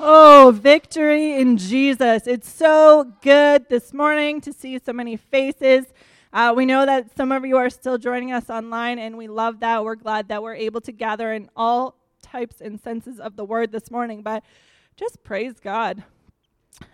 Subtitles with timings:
[0.00, 2.28] Oh, victory in Jesus.
[2.28, 5.86] It's so good this morning to see so many faces.
[6.32, 9.58] Uh, we know that some of you are still joining us online, and we love
[9.58, 9.82] that.
[9.82, 13.72] We're glad that we're able to gather in all types and senses of the word
[13.72, 14.44] this morning, but
[14.96, 16.04] just praise God.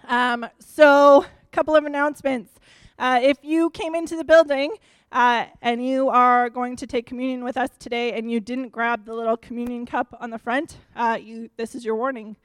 [0.09, 2.53] Um, so, a couple of announcements.
[2.99, 4.77] Uh, if you came into the building
[5.13, 9.05] uh, and you are going to take communion with us today and you didn't grab
[9.05, 12.37] the little communion cup on the front, uh, you, this is your warning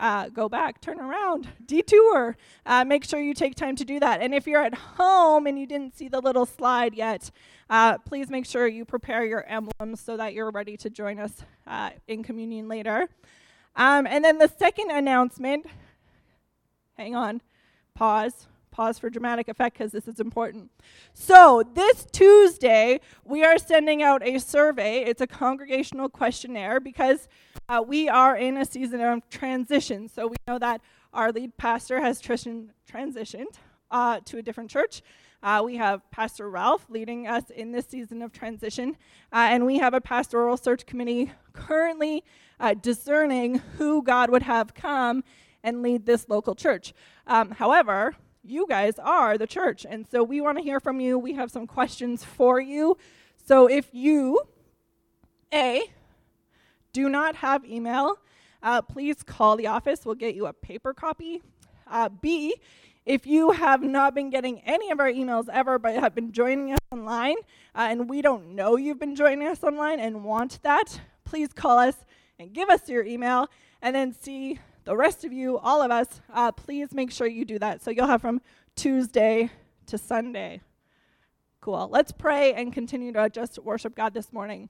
[0.00, 2.36] uh, go back, turn around, detour.
[2.64, 4.20] Uh, make sure you take time to do that.
[4.20, 7.30] And if you're at home and you didn't see the little slide yet,
[7.68, 11.44] uh, please make sure you prepare your emblems so that you're ready to join us
[11.66, 13.08] uh, in communion later.
[13.76, 15.66] Um, and then the second announcement,
[16.96, 17.42] hang on,
[17.94, 20.70] pause pause for dramatic effect because this is important.
[21.12, 25.00] So, this Tuesday, we are sending out a survey.
[25.00, 27.28] It's a congregational questionnaire because
[27.70, 30.08] uh, we are in a season of transition.
[30.08, 30.80] So, we know that
[31.12, 33.54] our lead pastor has transitioned
[33.90, 35.02] uh, to a different church.
[35.42, 38.96] Uh, we have Pastor Ralph leading us in this season of transition,
[39.32, 42.24] uh, and we have a pastoral search committee currently
[42.58, 45.22] uh, discerning who God would have come
[45.62, 46.92] and lead this local church.
[47.26, 49.86] Um, however, you guys are the church.
[49.88, 51.18] And so we want to hear from you.
[51.18, 52.96] We have some questions for you.
[53.46, 54.40] So if you,
[55.54, 55.84] A,
[56.92, 58.18] do not have email,
[58.62, 60.04] uh, please call the office.
[60.04, 61.42] We'll get you a paper copy.
[61.86, 62.54] Uh, B,
[63.06, 66.72] if you have not been getting any of our emails ever, but have been joining
[66.72, 67.36] us online,
[67.74, 71.78] uh, and we don't know you've been joining us online and want that, please call
[71.78, 71.96] us
[72.38, 73.48] and give us your email.
[73.82, 77.44] And then C, the rest of you, all of us, uh, please make sure you
[77.44, 77.82] do that.
[77.82, 78.40] So you'll have from
[78.76, 79.50] Tuesday
[79.86, 80.60] to Sunday.
[81.60, 81.88] Cool.
[81.90, 84.68] Let's pray and continue to just worship God this morning.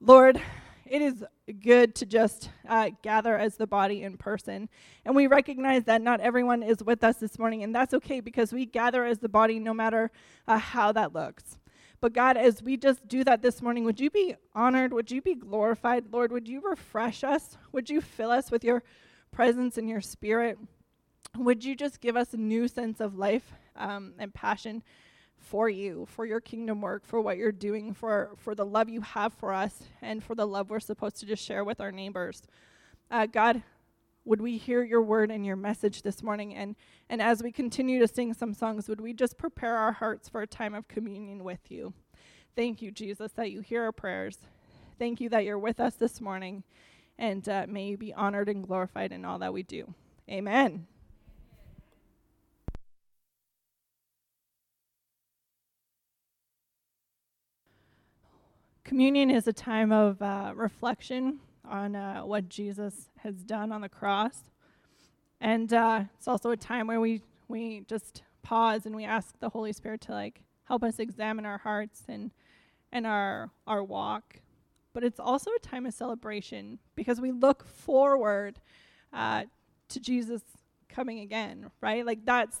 [0.00, 0.40] Lord,
[0.88, 1.24] it is
[1.60, 4.68] good to just uh, gather as the body in person.
[5.04, 8.52] And we recognize that not everyone is with us this morning, and that's okay because
[8.52, 10.10] we gather as the body no matter
[10.46, 11.58] uh, how that looks.
[12.00, 14.92] But God, as we just do that this morning, would you be honored?
[14.92, 16.12] Would you be glorified?
[16.12, 17.56] Lord, would you refresh us?
[17.72, 18.82] Would you fill us with your
[19.32, 20.58] presence and your spirit?
[21.36, 24.82] Would you just give us a new sense of life um, and passion
[25.38, 29.00] for you, for your kingdom work, for what you're doing, for, for the love you
[29.00, 32.42] have for us, and for the love we're supposed to just share with our neighbors?
[33.10, 33.62] Uh, God,
[34.24, 36.54] would we hear your word and your message this morning?
[36.54, 36.74] And,
[37.08, 40.42] and as we continue to sing some songs, would we just prepare our hearts for
[40.42, 41.94] a time of communion with you?
[42.56, 44.38] Thank you, Jesus, that you hear our prayers.
[44.98, 46.64] Thank you that you're with us this morning.
[47.18, 49.94] And uh, may you be honored and glorified in all that we do.
[50.28, 50.86] Amen.
[58.86, 63.88] Communion is a time of uh, reflection on uh, what Jesus has done on the
[63.88, 64.44] cross.
[65.40, 69.48] And uh, it's also a time where we, we just pause and we ask the
[69.48, 72.30] Holy Spirit to like help us examine our hearts and,
[72.92, 74.36] and our, our walk.
[74.92, 78.60] But it's also a time of celebration because we look forward
[79.12, 79.46] uh,
[79.88, 80.42] to Jesus
[80.88, 82.06] coming again, right?
[82.06, 82.60] Like that's,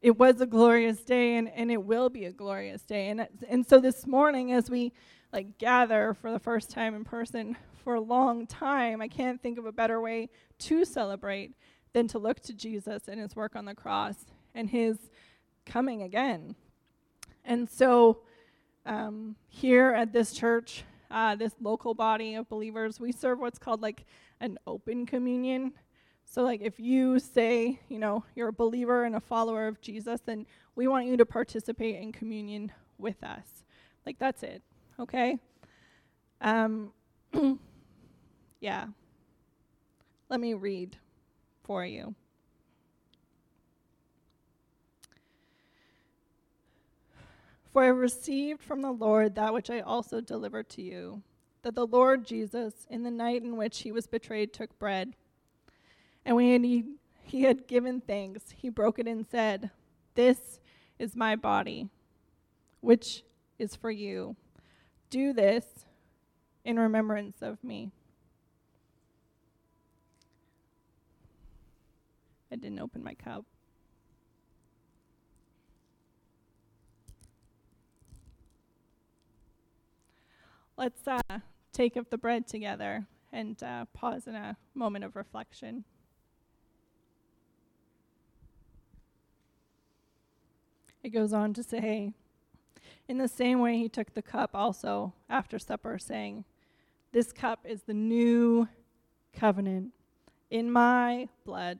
[0.00, 3.08] it was a glorious day and, and it will be a glorious day.
[3.08, 4.92] And, and so this morning, as we
[5.32, 9.58] like gather for the first time in person for a long time, I can't think
[9.58, 11.52] of a better way to celebrate
[11.92, 14.98] than to look to Jesus and his work on the cross and his
[15.66, 16.54] coming again.
[17.44, 18.18] And so,
[18.86, 23.82] um, here at this church, uh, this local body of believers, we serve what's called
[23.82, 24.04] like
[24.40, 25.72] an open communion.
[26.30, 30.20] So, like, if you say, you know, you're a believer and a follower of Jesus,
[30.24, 33.64] then we want you to participate in communion with us.
[34.04, 34.62] Like, that's it
[34.98, 35.38] okay?
[36.40, 36.92] Um,
[38.60, 38.86] yeah.
[40.28, 40.96] Let me read
[41.62, 42.14] for you.
[47.72, 51.22] For I received from the Lord that which I also delivered to you
[51.62, 55.16] that the Lord Jesus, in the night in which he was betrayed, took bread.
[56.24, 56.84] And when he,
[57.22, 59.70] he had given thanks, he broke it and said,
[60.14, 60.60] This
[60.98, 61.88] is my body,
[62.80, 63.22] which
[63.58, 64.36] is for you.
[65.10, 65.86] Do this
[66.64, 67.90] in remembrance of me.
[72.50, 73.44] I didn't open my cup.
[80.76, 81.40] Let's uh,
[81.72, 85.84] take up the bread together and uh, pause in a moment of reflection.
[91.08, 92.12] It goes on to say,
[93.08, 96.44] in the same way, he took the cup also after supper, saying,
[97.12, 98.68] This cup is the new
[99.32, 99.94] covenant
[100.50, 101.78] in my blood.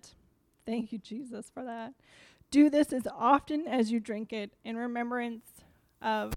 [0.65, 1.93] Thank you, Jesus, for that.
[2.51, 5.45] Do this as often as you drink it in remembrance
[6.01, 6.33] of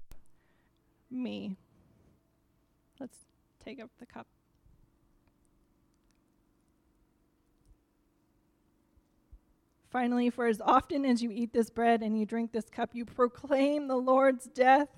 [1.10, 1.56] me.
[3.00, 3.16] Let's
[3.64, 4.26] take up the cup.
[9.92, 13.04] Finally, for as often as you eat this bread and you drink this cup, you
[13.04, 14.88] proclaim the Lord's death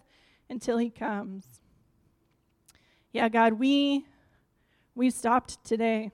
[0.48, 1.44] until he comes.
[3.12, 4.06] Yeah, God, we
[4.94, 6.12] we stopped today.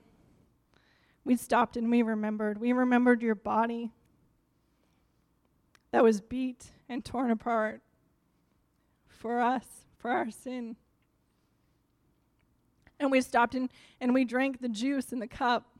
[1.23, 2.59] We stopped and we remembered.
[2.59, 3.91] We remembered your body
[5.91, 7.81] that was beat and torn apart
[9.07, 9.65] for us,
[9.99, 10.75] for our sin.
[12.99, 13.69] And we stopped and,
[13.99, 15.70] and we drank the juice in the cup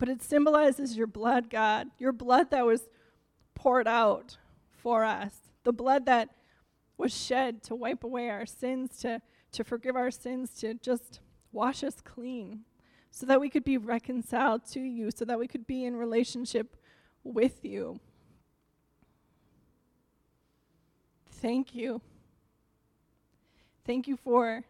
[0.00, 2.88] but it symbolizes your blood, God, your blood that was
[3.54, 4.38] poured out
[4.72, 6.30] for us, the blood that
[6.96, 9.20] was shed to wipe away our sins, to,
[9.52, 11.20] to forgive our sins, to just
[11.52, 12.60] wash us clean,
[13.10, 16.78] so that we could be reconciled to you, so that we could be in relationship
[17.22, 18.00] with you.
[21.28, 22.00] Thank you.
[23.84, 24.64] Thank you for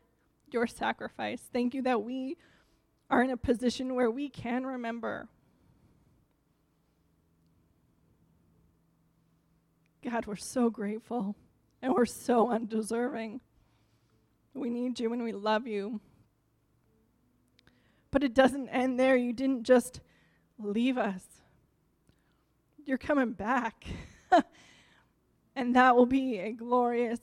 [0.50, 1.48] your sacrifice.
[1.52, 2.36] Thank you that we
[3.10, 5.28] are in a position where we can remember.
[10.02, 11.34] God, we're so grateful
[11.82, 13.40] and we're so undeserving.
[14.54, 16.00] We need you and we love you.
[18.10, 19.16] But it doesn't end there.
[19.16, 20.00] You didn't just
[20.58, 21.24] leave us,
[22.84, 23.84] you're coming back.
[25.56, 27.20] and that will be a glorious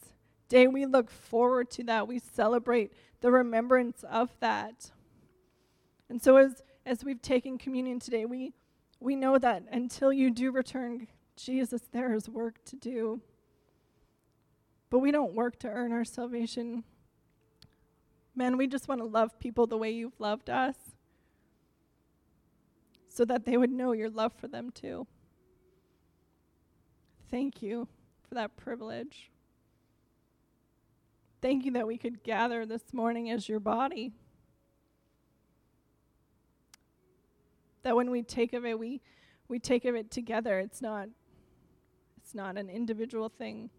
[0.50, 0.68] day.
[0.68, 2.07] We look forward to that.
[2.07, 4.92] We celebrate the remembrance of that.
[6.09, 8.54] And so as as we've taken communion today, we
[9.00, 13.21] we know that until you do return, Jesus, there is work to do.
[14.89, 16.83] But we don't work to earn our salvation.
[18.33, 20.75] Man, we just want to love people the way you've loved us
[23.09, 25.07] so that they would know your love for them too.
[27.30, 27.88] Thank you
[28.27, 29.31] for that privilege.
[31.42, 34.13] Thank you that we could gather this morning as your body.
[37.88, 39.00] That when we take of it, we,
[39.48, 40.60] we take of it together.
[40.60, 41.07] It's not,
[42.18, 43.69] it's not an individual thing.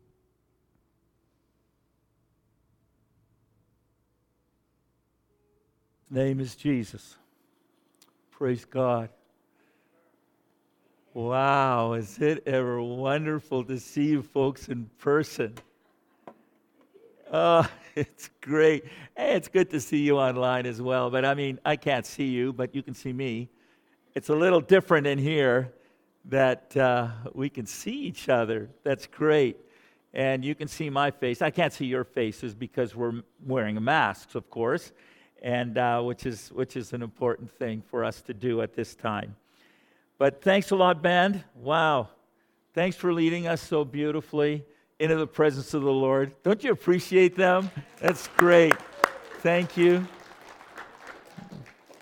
[6.08, 7.16] Name is Jesus.
[8.30, 9.10] Praise God.
[11.12, 15.54] Wow, is it ever wonderful to see you folks in person?
[17.30, 18.84] Oh, it's great.
[19.14, 21.10] Hey, it's good to see you online as well.
[21.10, 23.50] But I mean, I can't see you, but you can see me.
[24.18, 25.72] It's a little different in here
[26.24, 28.68] that uh, we can see each other.
[28.82, 29.58] That's great.
[30.12, 31.40] And you can see my face.
[31.40, 34.90] I can't see your faces because we're wearing masks, of course,
[35.40, 38.96] and uh, which is which is an important thing for us to do at this
[38.96, 39.36] time.
[40.18, 41.44] But thanks a lot, band.
[41.54, 42.08] Wow,
[42.74, 44.64] thanks for leading us so beautifully
[44.98, 46.34] into the presence of the Lord.
[46.42, 47.70] Don't you appreciate them?
[48.00, 48.74] That's great.
[49.42, 50.08] Thank you.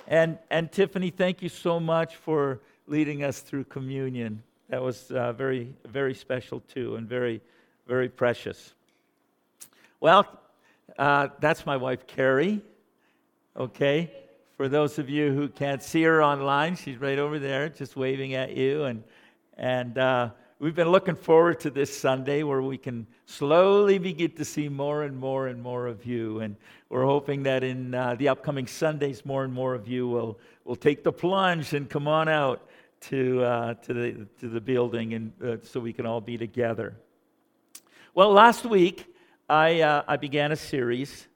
[0.09, 4.43] And, and Tiffany, thank you so much for leading us through communion.
[4.69, 7.41] That was uh, very, very special too, and very,
[7.89, 8.73] very precious.
[10.01, 10.27] Well,
[10.99, 12.63] uh, that's my wife, Carrie.
[13.57, 14.13] Okay?
[14.57, 18.35] For those of you who can't see her online, she's right over there, just waving
[18.35, 18.85] at you.
[18.85, 19.03] And,
[19.57, 24.45] and uh, we've been looking forward to this Sunday where we can slowly begin to
[24.45, 26.41] see more and more and more of you.
[26.41, 26.57] And
[26.89, 30.77] we're hoping that in uh, the upcoming Sundays, more and more of you will, will
[30.77, 32.67] take the plunge and come on out
[33.03, 36.95] to, uh, to, the, to the building and, uh, so we can all be together.
[38.15, 39.05] Well, last week,
[39.51, 41.27] I, uh, I began a series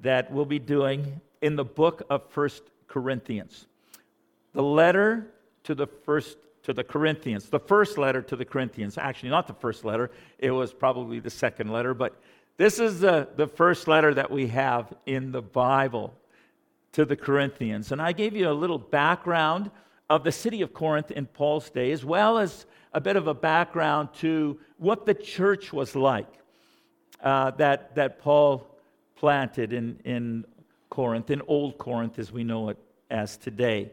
[0.00, 3.66] that we'll be doing in the book of First Corinthians.
[4.54, 5.26] The letter
[5.64, 8.96] to the first to the Corinthians, the first letter to the Corinthians.
[8.98, 12.20] Actually, not the first letter, it was probably the second letter, but
[12.56, 16.14] this is the, the first letter that we have in the Bible
[16.92, 17.90] to the Corinthians.
[17.90, 19.70] And I gave you a little background
[20.08, 23.34] of the city of Corinth in Paul's day, as well as a bit of a
[23.34, 26.28] background to what the church was like
[27.22, 28.66] uh, that, that Paul
[29.16, 30.44] planted in, in
[30.90, 32.78] Corinth, in Old Corinth as we know it
[33.10, 33.90] as today.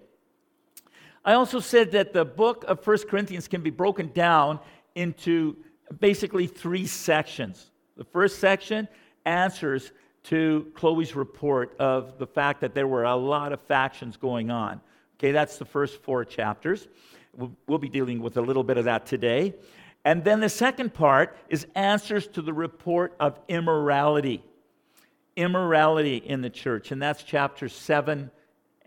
[1.26, 4.60] I also said that the book of First Corinthians can be broken down
[4.96, 5.58] into
[6.00, 7.72] basically three sections.
[7.98, 8.88] The first section
[9.26, 9.92] answers
[10.24, 14.82] to Chloe's report of the fact that there were a lot of factions going on.
[15.18, 16.88] Okay, that's the first four chapters.
[17.36, 19.56] We'll, we'll be dealing with a little bit of that today.
[20.06, 24.44] And then the second part is answers to the report of immorality.
[25.36, 28.32] Immorality in the church, and that's chapter 7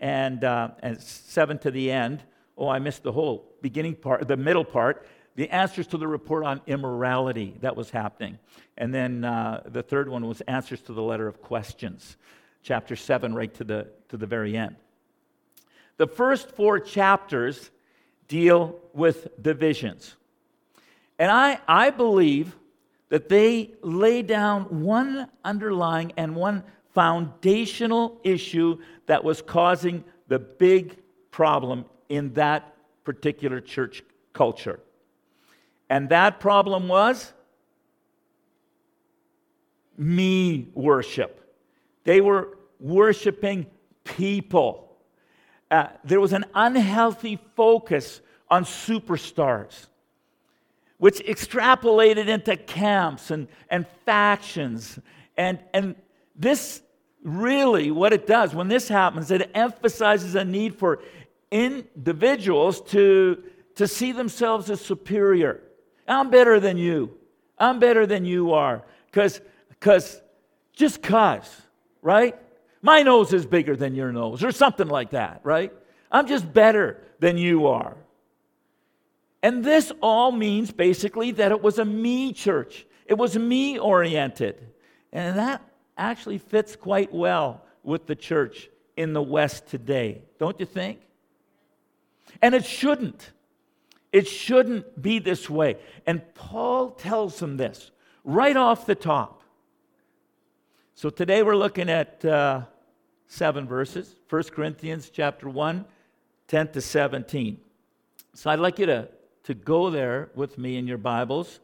[0.03, 2.21] and, uh, and 7 to the end.
[2.57, 5.07] Oh, I missed the whole beginning part, the middle part.
[5.35, 8.37] The answers to the report on immorality that was happening.
[8.77, 12.17] And then uh, the third one was answers to the letter of questions,
[12.61, 14.75] chapter 7, right to the, to the very end.
[15.97, 17.71] The first four chapters
[18.27, 20.15] deal with divisions.
[21.17, 22.57] And I, I believe
[23.07, 30.97] that they lay down one underlying and one foundational issue that was causing the big
[31.31, 34.79] problem in that particular church culture.
[35.89, 37.33] And that problem was
[39.97, 41.39] me worship.
[42.03, 43.67] They were worshiping
[44.03, 44.97] people.
[45.69, 49.87] Uh, there was an unhealthy focus on superstars,
[50.97, 54.99] which extrapolated into camps and, and factions.
[55.37, 55.95] And, and
[56.35, 56.81] this
[57.23, 61.01] really, what it does when this happens, it emphasizes a need for
[61.51, 63.43] individuals to,
[63.75, 65.61] to see themselves as superior.
[66.07, 67.17] I'm better than you.
[67.57, 68.83] I'm better than you are.
[69.05, 70.21] Because, because,
[70.73, 71.49] just because,
[72.01, 72.37] right?
[72.81, 75.71] My nose is bigger than your nose, or something like that, right?
[76.11, 77.95] I'm just better than you are.
[79.41, 82.85] And this all means basically that it was a me church.
[83.05, 84.67] It was me oriented.
[85.11, 85.61] And that
[85.97, 90.99] actually fits quite well with the church in the West today, don't you think?
[92.41, 93.31] And it shouldn't.
[94.11, 95.77] It shouldn't be this way.
[96.05, 97.91] And Paul tells them this
[98.23, 99.41] right off the top.
[100.95, 102.61] So today we're looking at uh,
[103.27, 105.85] seven verses 1 Corinthians chapter 1,
[106.47, 107.59] 10 to 17.
[108.35, 109.09] So I'd like you to,
[109.43, 111.59] to go there with me in your Bibles.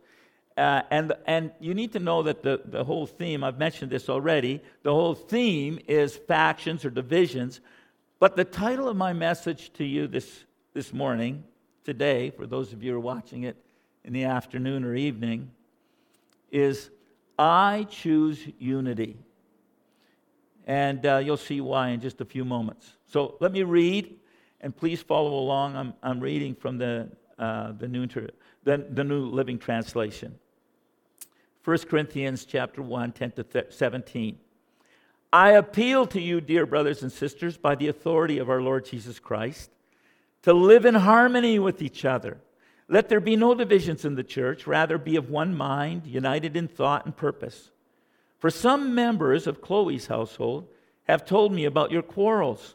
[0.60, 4.10] Uh, and, and you need to know that the, the whole theme, I've mentioned this
[4.10, 7.62] already, the whole theme is factions or divisions.
[8.20, 11.46] But the title of my message to you this, this morning,
[11.86, 13.56] today, for those of you who are watching it
[14.04, 15.50] in the afternoon or evening,
[16.52, 16.90] is
[17.38, 19.16] I choose unity.
[20.68, 22.98] And uh, you'll see why in just a few moments.
[23.08, 24.14] So let me read,
[24.60, 25.78] and please follow along.
[25.78, 28.08] I'm, I'm reading from the, uh, the, new,
[28.66, 30.38] the, the New Living Translation.
[31.70, 34.40] 1 Corinthians chapter 1, 10 to 17.
[35.32, 39.20] I appeal to you, dear brothers and sisters, by the authority of our Lord Jesus
[39.20, 39.70] Christ,
[40.42, 42.40] to live in harmony with each other.
[42.88, 46.68] Let there be no divisions in the church, rather, be of one mind, united in
[46.68, 47.70] thought and purpose.
[48.40, 50.68] For some members of Chloe's household
[51.04, 52.74] have told me about your quarrels.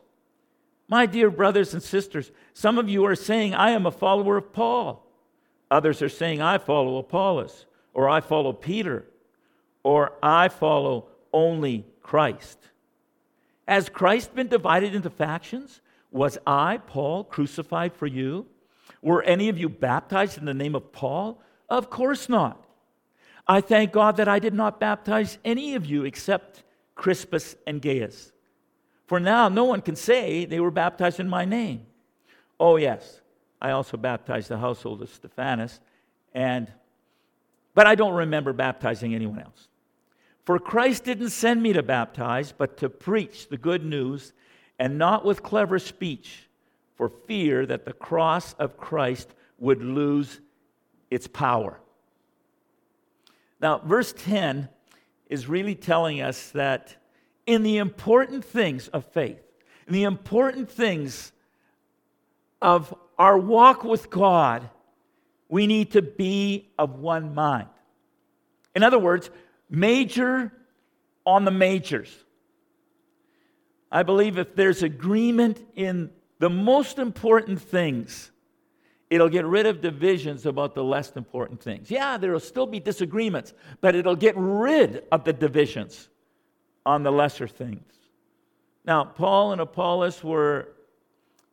[0.86, 4.52] My dear brothers and sisters, some of you are saying, I am a follower of
[4.52, 5.04] Paul.
[5.68, 9.04] Others are saying, I follow Apollos or I follow Peter,
[9.82, 12.58] or I follow only Christ.
[13.66, 15.80] Has Christ been divided into factions?
[16.10, 18.46] Was I, Paul, crucified for you?
[19.00, 21.40] Were any of you baptized in the name of Paul?
[21.68, 22.64] Of course not.
[23.46, 26.62] I thank God that I did not baptize any of you except
[26.94, 28.32] Crispus and Gaius.
[29.06, 31.86] For now, no one can say they were baptized in my name.
[32.58, 33.20] Oh, yes,
[33.60, 35.80] I also baptized the household of Stephanas,
[36.32, 36.72] and
[37.74, 39.68] but I don't remember baptizing anyone else.
[40.44, 44.32] For Christ didn't send me to baptize, but to preach the good news,
[44.78, 46.48] and not with clever speech,
[46.96, 50.40] for fear that the cross of Christ would lose
[51.10, 51.80] its power.
[53.60, 54.68] Now, verse 10
[55.28, 56.96] is really telling us that
[57.46, 59.40] in the important things of faith,
[59.86, 61.32] in the important things
[62.60, 64.68] of our walk with God,
[65.48, 67.68] we need to be of one mind.
[68.74, 69.30] In other words,
[69.70, 70.52] major
[71.24, 72.12] on the majors.
[73.90, 76.10] I believe if there's agreement in
[76.40, 78.32] the most important things,
[79.08, 81.90] it'll get rid of divisions about the less important things.
[81.90, 86.08] Yeah, there will still be disagreements, but it'll get rid of the divisions
[86.84, 87.92] on the lesser things.
[88.84, 90.68] Now, Paul and Apollos were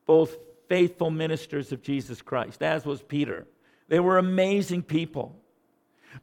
[0.05, 0.35] both
[0.67, 3.45] faithful ministers of Jesus Christ, as was Peter.
[3.91, 5.35] They were amazing people.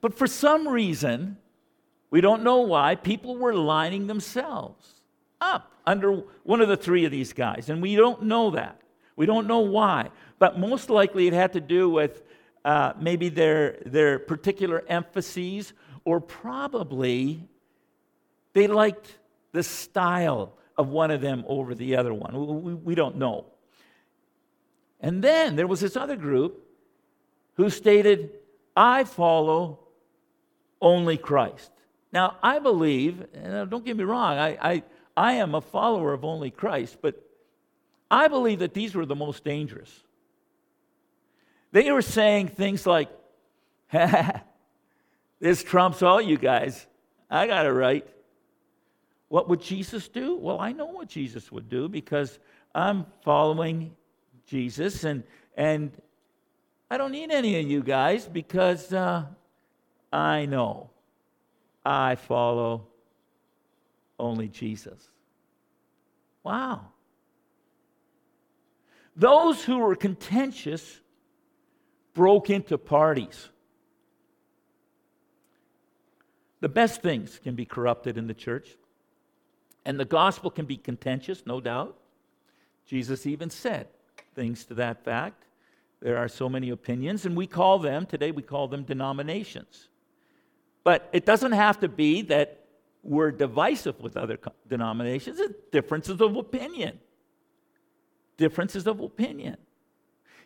[0.00, 1.36] But for some reason,
[2.10, 5.02] we don't know why, people were lining themselves
[5.38, 7.68] up under one of the three of these guys.
[7.68, 8.80] And we don't know that.
[9.16, 10.08] We don't know why.
[10.38, 12.22] But most likely it had to do with
[12.64, 15.74] uh, maybe their, their particular emphases,
[16.06, 17.46] or probably
[18.54, 19.18] they liked
[19.52, 22.62] the style of one of them over the other one.
[22.62, 23.44] We, we don't know.
[25.00, 26.64] And then there was this other group
[27.58, 28.30] who stated,
[28.74, 29.80] I follow
[30.80, 31.70] only Christ.
[32.12, 34.82] Now, I believe, and uh, don't get me wrong, I, I,
[35.16, 37.20] I am a follower of only Christ, but
[38.10, 39.92] I believe that these were the most dangerous.
[41.72, 43.10] They were saying things like,
[45.40, 46.86] this trumps all you guys.
[47.28, 48.06] I got it right.
[49.26, 50.36] What would Jesus do?
[50.36, 52.38] Well, I know what Jesus would do because
[52.72, 53.96] I'm following
[54.46, 55.24] Jesus and,
[55.56, 55.90] and
[56.90, 59.24] I don't need any of you guys because uh,
[60.12, 60.90] I know
[61.84, 62.86] I follow
[64.18, 65.08] only Jesus.
[66.42, 66.86] Wow.
[69.14, 71.00] Those who were contentious
[72.14, 73.48] broke into parties.
[76.60, 78.76] The best things can be corrupted in the church,
[79.84, 81.96] and the gospel can be contentious, no doubt.
[82.86, 83.88] Jesus even said
[84.34, 85.44] things to that fact.
[86.00, 89.88] There are so many opinions, and we call them, today we call them denominations.
[90.84, 92.64] But it doesn't have to be that
[93.02, 94.38] we're divisive with other
[94.68, 96.98] denominations, it's differences of opinion.
[98.36, 99.56] Differences of opinion.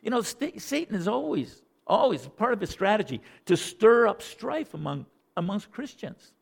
[0.02, 5.06] You know, Satan is always, always part of his strategy to stir up strife among,
[5.36, 6.32] amongst Christians.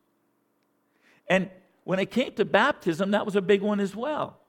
[1.27, 1.49] And
[1.83, 4.39] when it came to baptism, that was a big one as well.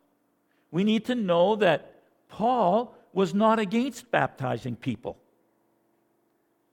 [0.71, 5.19] We need to know that Paul was not against baptizing people.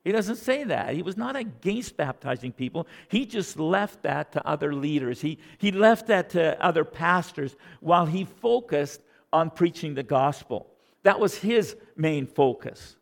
[0.04, 0.94] He doesn't say that.
[0.94, 2.86] He was not against baptizing people.
[3.08, 5.20] He just left that to other leaders.
[5.20, 10.66] He, he left that to other pastors while he focused on preaching the gospel.
[11.02, 12.96] That was his main focus.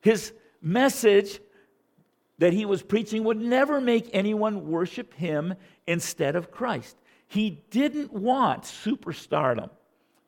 [0.00, 0.32] His
[0.62, 1.40] message
[2.38, 5.54] that he was preaching would never make anyone worship him
[5.86, 6.96] instead of Christ.
[7.26, 9.70] He didn't want superstardom.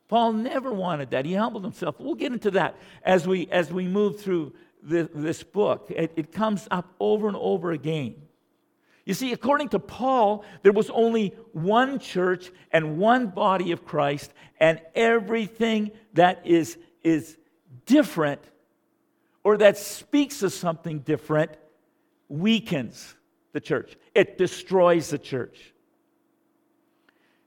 [0.08, 1.24] Paul never wanted that.
[1.24, 1.96] He humbled himself.
[1.98, 5.90] We'll get into that as we, as we move through the, this book.
[5.90, 8.14] It, it comes up over and over again.
[9.04, 14.32] You see, according to Paul, there was only one church and one body of Christ,
[14.58, 17.36] and everything that is, is
[17.84, 18.42] different
[19.44, 21.52] or that speaks of something different
[22.28, 23.14] weakens
[23.52, 25.72] the church, it destroys the church.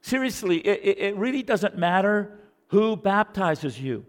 [0.00, 2.39] Seriously, it, it really doesn't matter
[2.70, 4.04] who baptizes you.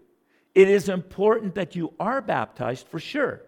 [0.54, 3.42] It is important that you are baptized for sure,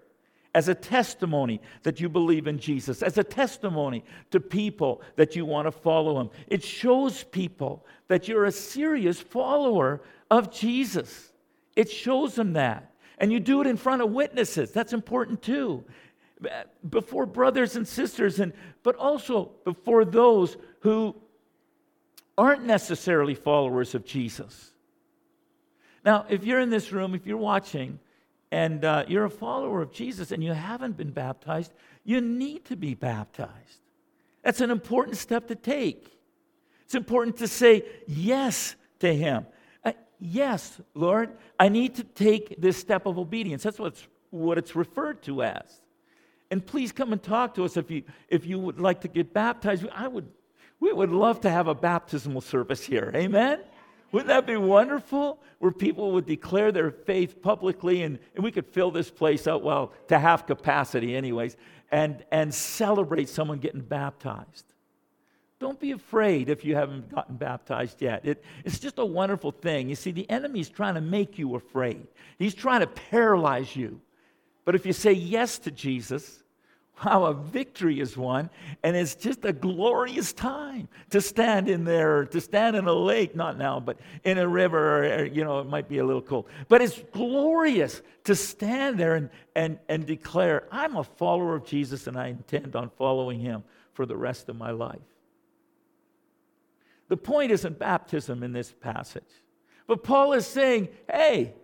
[0.55, 5.45] as a testimony that you believe in Jesus, as a testimony to people that you
[5.45, 6.31] want to follow him.
[6.47, 11.33] It shows people that you're a serious follower of Jesus.
[11.77, 12.93] It shows them that.
[13.19, 14.73] And you do it in front of witnesses.
[14.73, 15.85] That's important too.
[16.89, 21.15] Before brothers and sisters, and but also before those who
[22.37, 24.74] aren't necessarily followers of Jesus.
[26.05, 27.99] Now, if you're in this room, if you're watching,
[28.55, 31.73] and uh, you're a follower of Jesus and you haven't been baptized,
[32.05, 33.81] you need to be baptized.
[34.45, 36.17] That's an important step to take.
[36.85, 39.47] It's important to say yes to Him.
[39.85, 43.65] Uh, yes, Lord, I need to take this step of obedience.
[43.65, 45.81] That's what's, what it's referred to as.
[46.51, 49.33] And please come and talk to us if you, if you would like to get
[49.33, 49.85] baptized.
[49.93, 50.29] I would,
[50.79, 53.11] we would love to have a baptismal service here.
[53.17, 53.59] Amen?
[54.15, 55.41] Wouldn't that be wonderful?
[55.59, 59.65] Where people would declare their faith publicly and, and we could fill this place out,
[59.65, 61.57] well, to half capacity, anyways,
[61.91, 64.67] and, and celebrate someone getting baptized.
[65.59, 68.25] Don't be afraid if you haven't gotten baptized yet.
[68.25, 69.89] It, it's just a wonderful thing.
[69.89, 72.07] You see, the enemy's trying to make you afraid,
[72.39, 74.01] he's trying to paralyze you.
[74.65, 76.44] But if you say yes to Jesus,
[77.03, 78.51] Wow, a victory is won,
[78.85, 83.35] and it's just a glorious time to stand in there, to stand in a lake,
[83.35, 86.47] not now, but in a river, or, you know, it might be a little cold.
[86.69, 92.07] But it's glorious to stand there and, and, and declare, I'm a follower of Jesus
[92.07, 95.01] and I intend on following him for the rest of my life.
[97.09, 99.23] The point isn't baptism in this passage,
[99.89, 101.55] but Paul is saying, hey,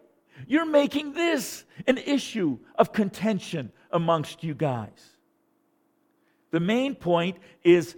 [0.47, 5.17] you're making this an issue of contention amongst you guys.
[6.51, 7.97] The main point is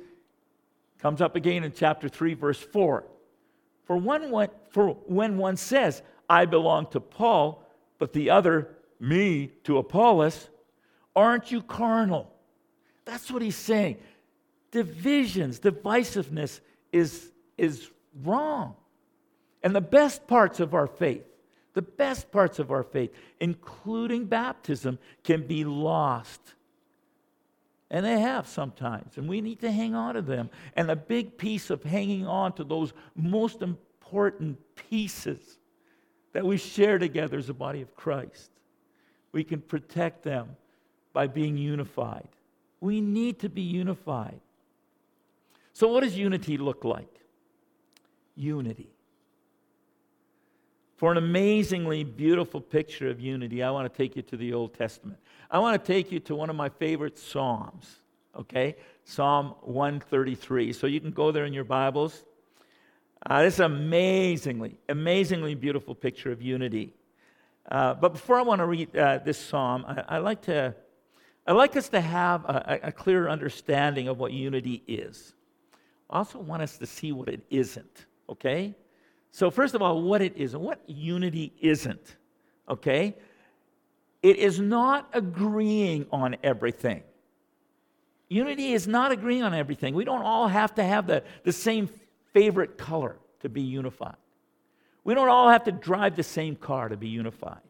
[0.98, 3.04] comes up again in chapter 3 verse 4.
[3.84, 7.64] For one, for when one says, I belong to Paul,
[7.98, 8.68] but the other
[9.00, 10.48] me to Apollos,
[11.14, 12.32] aren't you carnal?
[13.04, 13.98] That's what he's saying.
[14.70, 16.60] Divisions, divisiveness
[16.92, 17.90] is, is
[18.22, 18.76] wrong.
[19.62, 21.24] And the best parts of our faith,
[21.74, 26.54] the best parts of our faith, including baptism, can be lost
[27.92, 30.48] and they have sometimes, and we need to hang on to them.
[30.74, 35.58] And a big piece of hanging on to those most important pieces
[36.32, 38.50] that we share together as a body of Christ,
[39.32, 40.56] we can protect them
[41.12, 42.28] by being unified.
[42.80, 44.40] We need to be unified.
[45.74, 47.20] So, what does unity look like?
[48.36, 48.88] Unity.
[51.02, 54.72] For an amazingly beautiful picture of unity, I want to take you to the Old
[54.72, 55.18] Testament.
[55.50, 57.98] I want to take you to one of my favorite Psalms,
[58.38, 58.76] okay?
[59.02, 60.72] Psalm 133.
[60.72, 62.22] So you can go there in your Bibles.
[63.26, 66.94] Uh, this is amazingly, amazingly beautiful picture of unity.
[67.68, 70.72] Uh, but before I want to read uh, this psalm, I, I, like to,
[71.48, 75.34] I like us to have a, a clear understanding of what unity is.
[76.08, 78.76] I also want us to see what it isn't, okay?
[79.32, 82.16] So, first of all, what it is and what unity isn't,
[82.68, 83.16] okay?
[84.22, 87.02] It is not agreeing on everything.
[88.28, 89.94] Unity is not agreeing on everything.
[89.94, 91.88] We don't all have to have the, the same
[92.32, 94.16] favorite color to be unified.
[95.02, 97.60] We don't all have to drive the same car to be unified.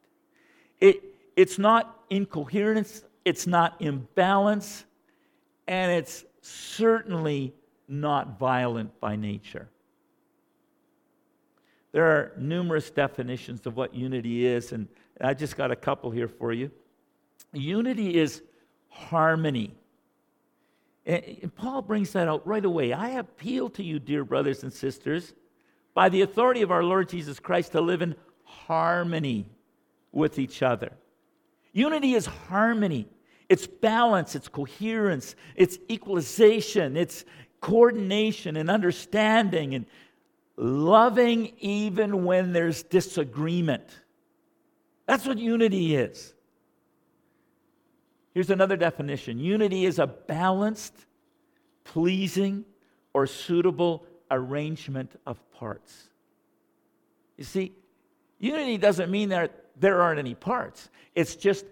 [0.81, 1.03] It,
[1.37, 4.85] it's not incoherence, it's not imbalance,
[5.68, 7.55] and it's certainly
[7.88, 9.68] not violent by nature.
[11.92, 14.88] There are numerous definitions of what unity is, and
[15.20, 16.70] I just got a couple here for you.
[17.52, 18.42] Unity is
[18.88, 19.74] harmony.
[21.05, 22.92] And Paul brings that out right away.
[22.92, 25.35] I appeal to you, dear brothers and sisters,
[25.94, 29.46] by the authority of our Lord Jesus Christ, to live in harmony
[30.12, 30.92] with each other.
[31.72, 33.09] Unity is harmony,
[33.48, 37.24] it's balance, it's coherence, it's equalization, it's
[37.61, 39.87] coordination and understanding and
[40.57, 43.85] loving even when there's disagreement.
[45.07, 46.35] That's what unity is.
[48.35, 50.95] Here's another definition unity is a balanced,
[51.85, 52.65] pleasing,
[53.12, 56.09] or suitable arrangement of parts.
[57.37, 57.73] You see,
[58.38, 61.65] unity doesn't mean that there aren't any parts, it's just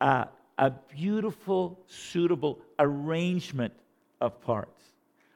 [0.00, 3.72] a, a beautiful, suitable arrangement
[4.20, 4.83] of parts.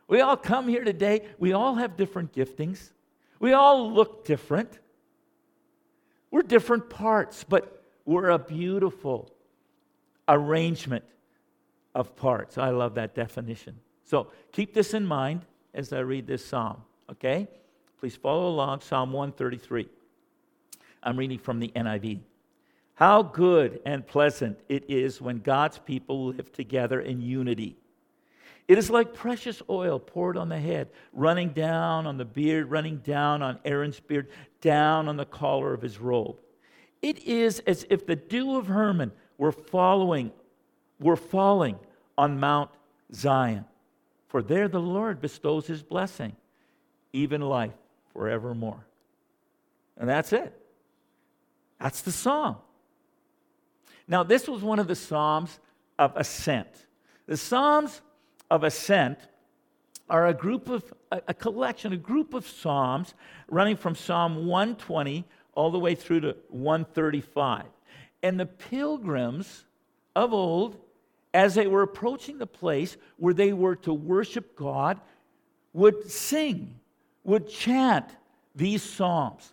[0.08, 2.90] We all come here today, we all have different giftings,
[3.38, 4.78] we all look different.
[6.30, 9.30] We're different parts, but we're a beautiful,
[10.26, 11.04] arrangement
[11.94, 12.58] of parts.
[12.58, 13.78] I love that definition.
[14.04, 15.42] So keep this in mind
[15.74, 17.48] as I read this psalm, okay?
[17.98, 19.88] Please follow along, Psalm 133.
[21.02, 22.20] I'm reading from the NIV.
[22.94, 27.76] How good and pleasant it is when God's people live together in unity.
[28.68, 32.98] It is like precious oil poured on the head, running down on the beard, running
[32.98, 34.28] down on Aaron's beard,
[34.60, 36.36] down on the collar of his robe.
[37.00, 40.32] It is as if the dew of Hermon were following,
[41.00, 41.78] were falling
[42.18, 42.70] on Mount
[43.14, 43.64] Zion.
[44.28, 46.36] For there the Lord bestows his blessing,
[47.14, 47.72] even life
[48.12, 48.84] forevermore.
[49.96, 50.52] And that's it.
[51.80, 52.56] That's the psalm.
[54.06, 55.58] Now, this was one of the psalms
[55.98, 56.68] of ascent.
[57.26, 58.02] The psalms
[58.50, 59.18] of ascent
[60.10, 63.14] are a group of a, collection, a group of psalms
[63.48, 67.64] running from Psalm 120 all the way through to 135.
[68.22, 69.64] And the pilgrims
[70.16, 70.76] of old,
[71.34, 75.00] as they were approaching the place where they were to worship God,
[75.72, 76.74] would sing,
[77.24, 78.06] would chant
[78.54, 79.52] these psalms.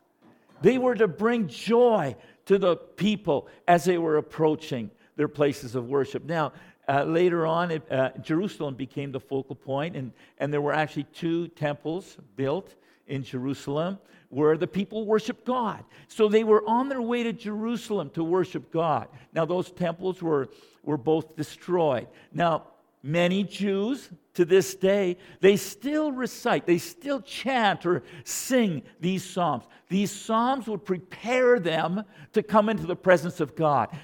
[0.62, 5.88] They were to bring joy to the people as they were approaching their places of
[5.89, 6.25] worship.
[6.25, 6.53] Now,
[6.87, 11.05] uh, later on, it, uh, Jerusalem became the focal point, and, and there were actually
[11.13, 12.75] two temples built
[13.07, 13.97] in Jerusalem
[14.29, 15.83] where the people worshiped God.
[16.07, 19.07] So they were on their way to Jerusalem to worship God.
[19.33, 20.49] Now, those temples were,
[20.83, 22.07] were both destroyed.
[22.33, 22.67] Now,
[23.05, 29.63] many Jews to this day, they still recite, they still chant or sing these psalms.
[29.89, 33.95] These psalms would prepare them to come into the presence of God.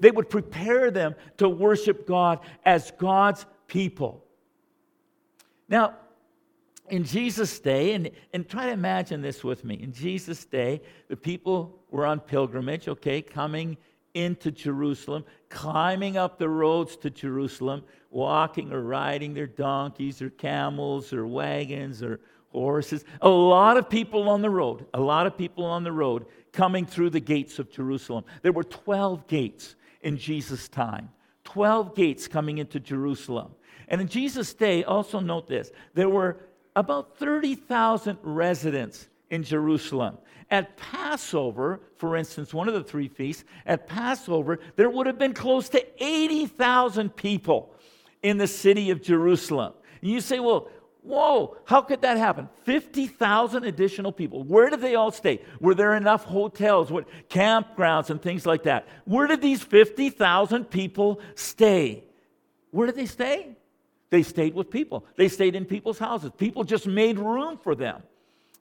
[0.00, 4.24] they would prepare them to worship God as God's people.
[5.68, 5.94] Now,
[6.88, 9.74] in Jesus' day, and, and try to imagine this with me.
[9.74, 13.76] In Jesus' day, the people were on pilgrimage, okay, coming
[14.16, 21.12] into Jerusalem, climbing up the roads to Jerusalem, walking or riding their donkeys or camels
[21.12, 23.04] or wagons or horses.
[23.20, 26.86] A lot of people on the road, a lot of people on the road coming
[26.86, 28.24] through the gates of Jerusalem.
[28.40, 31.10] There were 12 gates in Jesus' time,
[31.44, 33.54] 12 gates coming into Jerusalem.
[33.88, 36.38] And in Jesus' day, also note this there were
[36.74, 40.18] about 30,000 residents in Jerusalem.
[40.50, 45.34] At Passover, for instance, one of the three feasts, at Passover, there would have been
[45.34, 47.74] close to 80,000 people
[48.22, 49.72] in the city of Jerusalem.
[50.00, 50.68] And you say, well,
[51.02, 52.48] whoa, how could that happen?
[52.64, 54.44] 50,000 additional people.
[54.44, 55.40] Where did they all stay?
[55.60, 58.86] Were there enough hotels, what, campgrounds, and things like that?
[59.04, 62.04] Where did these 50,000 people stay?
[62.70, 63.56] Where did they stay?
[64.10, 65.04] They stayed with people.
[65.16, 66.30] They stayed in people's houses.
[66.36, 68.02] People just made room for them.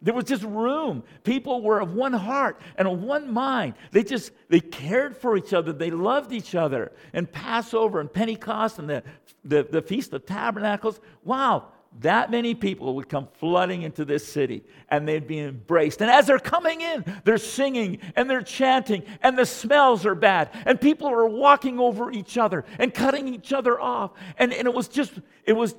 [0.06, 1.04] There was just room.
[1.24, 3.74] People were of one heart and of one mind.
[3.90, 5.74] They just they cared for each other.
[5.74, 6.92] They loved each other.
[7.12, 9.04] And Passover and Pentecost and the,
[9.44, 11.00] the, the Feast of Tabernacles.
[11.24, 11.70] Wow,
[12.02, 16.02] that many people would come flooding into this city and they'd be embraced.
[16.02, 20.52] And as they're coming in, they're singing and they're chanting, and the smells are bad,
[20.66, 24.12] and people are walking over each other and cutting each other off.
[24.38, 25.14] And, and it was just,
[25.46, 25.74] it was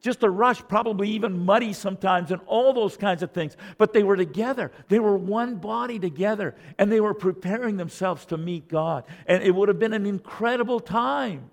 [0.00, 3.56] just a rush, probably even muddy sometimes, and all those kinds of things.
[3.78, 4.72] But they were together.
[4.88, 9.04] They were one body together, and they were preparing themselves to meet God.
[9.26, 11.50] And it would have been an incredible time.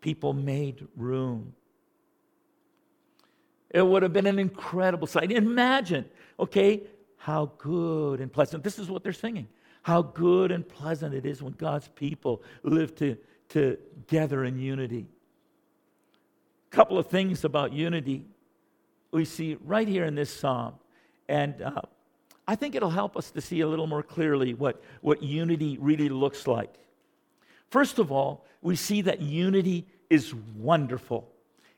[0.00, 1.54] People made room.
[3.70, 5.32] It would have been an incredible sight.
[5.32, 6.04] Imagine,
[6.38, 6.82] okay,
[7.16, 8.62] how good and pleasant.
[8.62, 9.48] This is what they're singing.
[9.82, 13.16] How good and pleasant it is when God's people live to,
[13.48, 15.06] together in unity
[16.70, 18.24] couple of things about unity
[19.12, 20.74] we see right here in this psalm.
[21.28, 21.82] And uh,
[22.46, 26.08] I think it'll help us to see a little more clearly what, what unity really
[26.08, 26.72] looks like.
[27.70, 31.28] First of all, we see that unity is wonderful,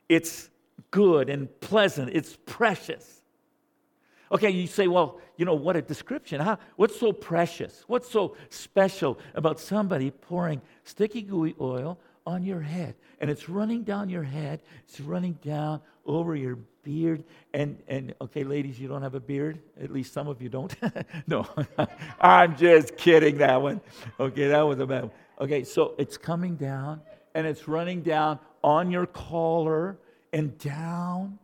[0.08, 0.50] it's
[0.90, 3.22] good and pleasant, it's precious.
[4.30, 6.38] Okay, you say, well, you know, what a description.
[6.42, 7.84] How, what's so precious?
[7.86, 12.94] What's so special about somebody pouring sticky gooey oil on your head?
[13.20, 17.24] and it's running down your head, it's running down over your beard.
[17.52, 19.58] And, and okay, ladies, you don't have a beard?
[19.80, 20.74] At least some of you don't.
[21.26, 21.46] no,
[22.20, 23.80] I'm just kidding that one.
[24.18, 25.12] Okay, that was a bad one.
[25.40, 27.00] Okay, so it's coming down
[27.34, 29.98] and it's running down on your collar
[30.32, 31.38] and down.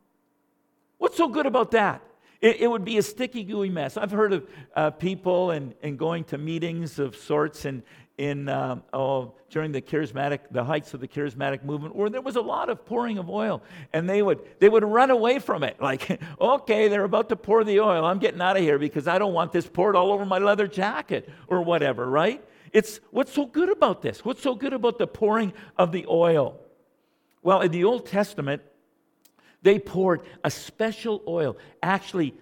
[0.99, 2.03] What's so good about that?
[2.41, 3.97] It, it would be a sticky, gooey mess.
[3.97, 7.83] I've heard of uh, people and, and going to meetings of sorts, and,
[8.17, 12.37] in um, oh, during the charismatic the heights of the charismatic movement where there was
[12.37, 13.63] a lot of pouring of oil.
[13.93, 15.77] And they would they would run away from it.
[15.85, 18.05] Like okay they're about to pour the oil.
[18.05, 20.67] I'm getting out of here because i don't want this poured all over my leather
[20.67, 22.43] jacket or whatever right?
[22.73, 24.25] It's what's so good about this?
[24.25, 26.59] What's so good about the pouring of the oil?
[27.43, 28.63] Well in the old testament
[29.63, 32.35] they poured a special oil actually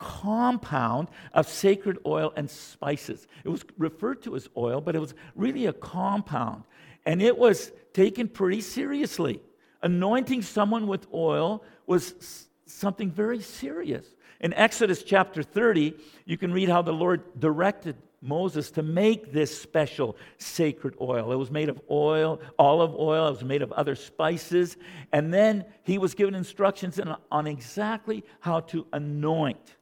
[0.00, 3.28] compound of sacred oil and spices.
[3.44, 6.64] It was referred to as oil, but it was really a compound.
[7.06, 9.40] And it was taken pretty seriously.
[9.82, 14.06] Anointing someone with oil was something very serious.
[14.40, 19.60] In Exodus chapter 30, you can read how the Lord directed Moses to make this
[19.60, 21.32] special sacred oil.
[21.32, 24.76] It was made of oil, olive oil, it was made of other spices.
[25.12, 26.98] And then he was given instructions
[27.30, 29.76] on exactly how to anoint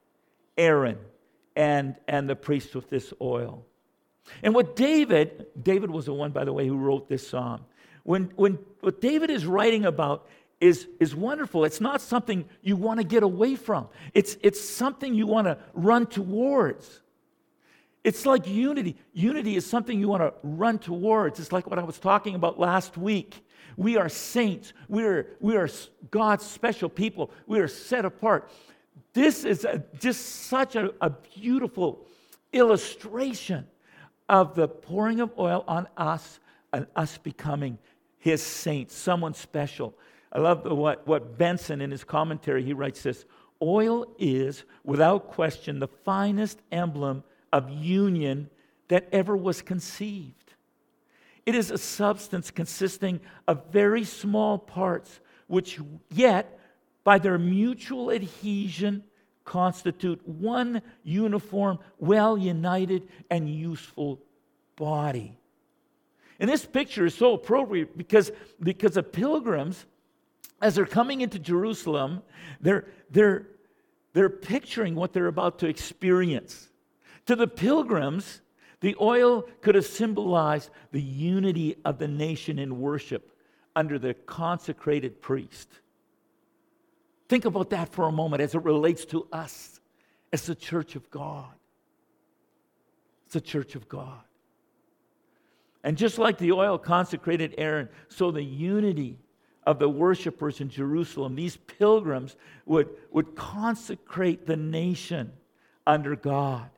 [0.59, 0.99] Aaron
[1.57, 3.65] and, and the priests with this oil.
[4.43, 7.65] And what David, David was the one, by the way, who wrote this psalm.
[8.03, 10.27] When, when what David is writing about
[10.61, 11.65] is, is wonderful.
[11.65, 15.59] It's not something you want to get away from, it's, it's something you want to
[15.73, 17.01] run towards.
[18.05, 18.97] It's like unity.
[19.13, 21.41] Unity is something you want to run towards.
[21.41, 23.45] It's like what I was talking about last week.
[23.77, 24.73] We are saints.
[24.89, 25.69] We are, we are
[26.11, 27.31] God's special people.
[27.47, 28.51] We are set apart.
[29.19, 32.07] This is a, just such a, a beautiful
[32.53, 33.67] illustration
[34.29, 36.39] of the pouring of oil on us
[36.73, 37.79] and us becoming
[38.19, 39.93] his saints, someone special.
[40.33, 43.25] I love what, what Benson in his commentary, he writes this
[43.61, 48.49] Oil is, without question, the finest emblem of union
[48.87, 50.55] that ever was conceived.
[51.45, 56.55] It is a substance consisting of very small parts, which yet
[57.03, 59.03] by their mutual adhesion,
[59.49, 64.21] constitute one uniform, well united, and useful
[64.77, 65.39] body.
[66.39, 68.31] And this picture is so appropriate because,
[68.63, 69.87] because the pilgrims,
[70.61, 72.23] as they're coming into Jerusalem,
[72.61, 73.47] they're, they're,
[74.13, 76.69] they're picturing what they're about to experience.
[77.25, 78.43] To the pilgrims,
[78.81, 83.33] the oil could have symbolized the unity of the nation in worship
[83.75, 85.69] under the consecrated priest.
[87.29, 89.81] Think about that for a moment as it relates to us
[90.33, 91.53] as the church of God.
[93.27, 94.21] It's the church of God.
[95.85, 99.19] And just like the oil consecrated Aaron, so the unity
[99.65, 105.33] of the worshipers in Jerusalem, these pilgrims would, would consecrate the nation
[105.87, 106.71] under God.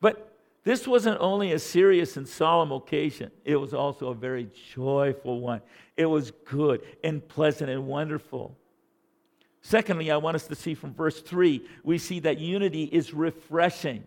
[0.00, 0.33] But
[0.64, 5.60] this wasn't only a serious and solemn occasion, it was also a very joyful one.
[5.96, 8.56] It was good and pleasant and wonderful.
[9.60, 14.04] Secondly, I want us to see from verse 3, we see that unity is refreshing.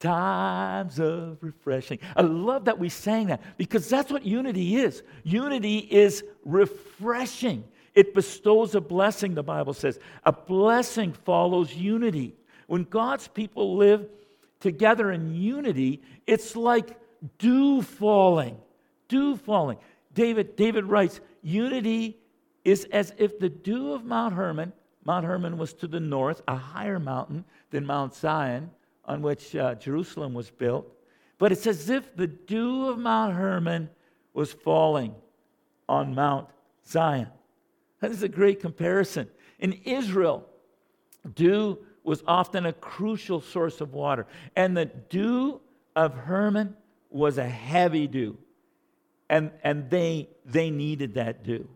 [0.00, 1.98] Times of refreshing.
[2.14, 5.02] I love that we sang that because that's what unity is.
[5.22, 7.64] Unity is refreshing,
[7.94, 9.98] it bestows a blessing, the Bible says.
[10.24, 12.34] A blessing follows unity.
[12.66, 14.06] When God's people live
[14.64, 16.98] together in unity, it's like
[17.36, 18.56] dew falling.
[19.08, 19.76] Dew falling.
[20.14, 22.16] David, David writes, unity
[22.64, 24.72] is as if the dew of Mount Hermon,
[25.04, 28.70] Mount Hermon was to the north, a higher mountain than Mount Zion,
[29.04, 30.90] on which uh, Jerusalem was built.
[31.36, 33.90] But it's as if the dew of Mount Hermon
[34.32, 35.14] was falling
[35.90, 36.48] on Mount
[36.86, 37.28] Zion.
[38.00, 39.28] That is a great comparison.
[39.58, 40.48] In Israel,
[41.34, 45.60] dew was often a crucial source of water, and the dew
[45.96, 46.76] of Hermon
[47.10, 48.36] was a heavy dew,
[49.28, 51.68] and, and they, they needed that dew.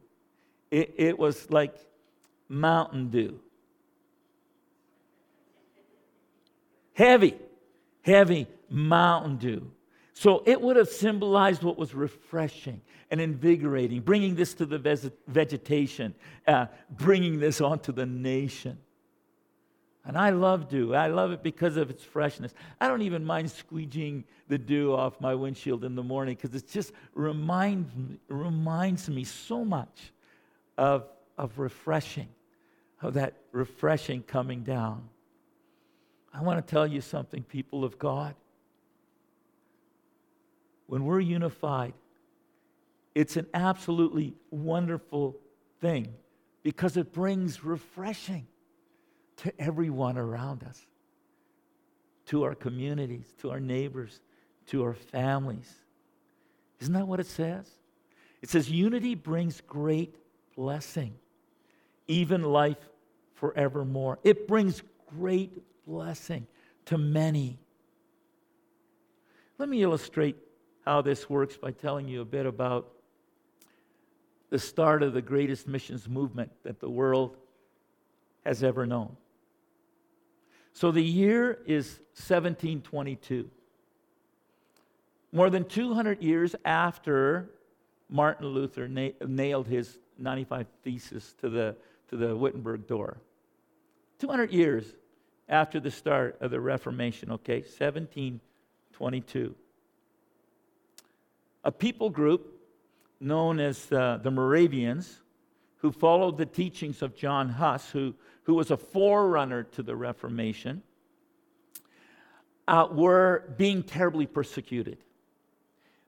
[0.70, 1.74] It, it was like
[2.48, 3.40] mountain dew.
[6.92, 7.36] Heavy,
[8.02, 9.70] heavy mountain dew.
[10.14, 16.14] So it would have symbolized what was refreshing and invigorating, bringing this to the vegetation,
[16.46, 18.78] uh, bringing this onto the nation.
[20.08, 20.94] And I love dew.
[20.94, 22.54] I love it because of its freshness.
[22.80, 26.66] I don't even mind squeegeeing the dew off my windshield in the morning because it
[26.66, 27.92] just reminds,
[28.26, 30.14] reminds me so much
[30.78, 31.04] of,
[31.36, 32.28] of refreshing,
[33.02, 35.06] of that refreshing coming down.
[36.32, 38.34] I want to tell you something, people of God.
[40.86, 41.92] When we're unified,
[43.14, 45.36] it's an absolutely wonderful
[45.82, 46.14] thing
[46.62, 48.46] because it brings refreshing
[49.38, 50.84] to everyone around us,
[52.26, 54.20] to our communities, to our neighbors,
[54.66, 55.72] to our families.
[56.80, 57.68] Isn't that what it says?
[58.42, 60.14] It says, Unity brings great
[60.56, 61.14] blessing,
[62.06, 62.78] even life
[63.34, 64.18] forevermore.
[64.24, 64.82] It brings
[65.18, 65.52] great
[65.86, 66.46] blessing
[66.86, 67.58] to many.
[69.58, 70.36] Let me illustrate
[70.84, 72.88] how this works by telling you a bit about
[74.50, 77.36] the start of the greatest missions movement that the world
[78.44, 79.16] has ever known.
[80.78, 83.50] So the year is 1722.
[85.32, 87.50] More than 200 years after
[88.08, 91.74] Martin Luther na- nailed his 95 Thesis to the,
[92.10, 93.16] to the Wittenberg door.
[94.20, 94.94] 200 years
[95.48, 99.56] after the start of the Reformation, okay, 1722.
[101.64, 102.54] A people group
[103.18, 105.22] known as uh, the Moravians,
[105.78, 108.14] who followed the teachings of John Huss, who,
[108.48, 110.82] who was a forerunner to the Reformation,
[112.66, 114.96] uh, were being terribly persecuted.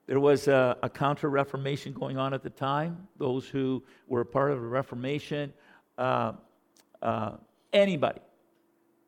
[0.07, 3.07] There was a, a counter Reformation going on at the time.
[3.19, 5.53] Those who were a part of the Reformation,
[5.99, 6.33] uh,
[7.03, 7.33] uh,
[7.73, 8.21] anybody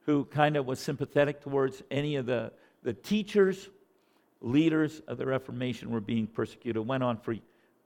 [0.06, 2.52] who kind of was sympathetic towards any of the,
[2.84, 3.68] the teachers,
[4.42, 6.86] leaders of the Reformation were being persecuted.
[6.86, 7.36] Went on for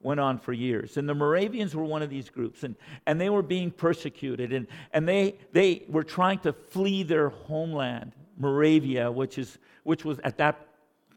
[0.01, 0.97] went on for years.
[0.97, 4.67] And the Moravians were one of these groups, and, and they were being persecuted, and,
[4.93, 10.37] and they, they were trying to flee their homeland, Moravia, which, is, which was at
[10.37, 10.67] that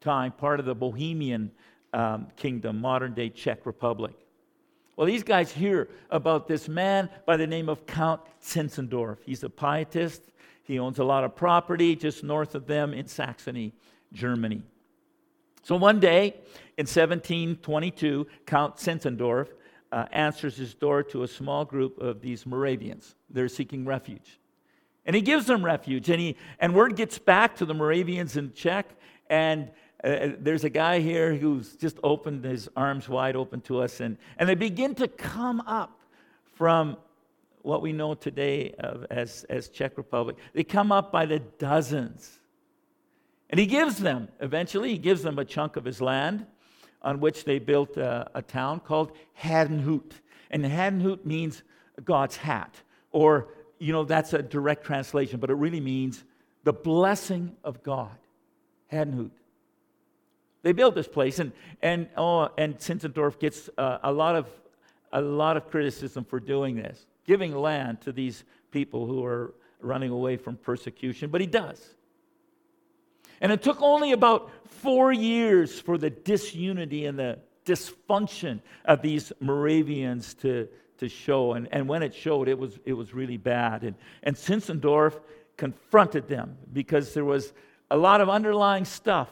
[0.01, 1.51] time part of the Bohemian
[1.93, 4.15] um, kingdom, modern day Czech Republic.
[4.97, 9.19] Well, these guys hear about this man by the name of Count Zinzendorf.
[9.25, 10.23] He's a pietist.
[10.63, 13.73] He owns a lot of property just north of them in Saxony,
[14.13, 14.63] Germany.
[15.63, 16.35] So one day
[16.77, 19.49] in 1722, Count Zinzendorf
[19.93, 23.15] uh, answers his door to a small group of these Moravians.
[23.29, 24.39] They're seeking refuge.
[25.07, 26.09] And he gives them refuge.
[26.09, 28.87] And, he, and word gets back to the Moravians in Czech.
[29.29, 29.71] And
[30.03, 34.01] uh, there's a guy here who's just opened his arms wide open to us.
[34.01, 36.01] And, and they begin to come up
[36.55, 36.97] from
[37.63, 38.75] what we know today
[39.11, 40.37] as, as Czech Republic.
[40.55, 42.40] They come up by the dozens.
[43.51, 46.47] And he gives them, eventually, he gives them a chunk of his land
[47.03, 50.13] on which they built a, a town called Herrnhut.
[50.51, 51.63] And Herrnhut means
[52.05, 52.75] God's hat,
[53.11, 56.25] or, you know, that's a direct translation, but it really means
[56.65, 58.17] the blessing of God.
[58.93, 59.31] Herrnhut.
[60.63, 64.47] They built this place, and, and, oh, and Zinzendorf gets uh, a, lot of,
[65.13, 70.11] a lot of criticism for doing this giving land to these people who are running
[70.11, 71.95] away from persecution, but he does.
[73.41, 79.33] And it took only about four years for the disunity and the dysfunction of these
[79.41, 80.69] Moravians to,
[80.99, 81.55] to show.
[81.55, 83.85] And, and when it showed, it was, it was really bad.
[83.85, 85.19] And, and Zinzendorf
[85.57, 87.53] confronted them because there was
[87.91, 89.29] a lot of underlying stuff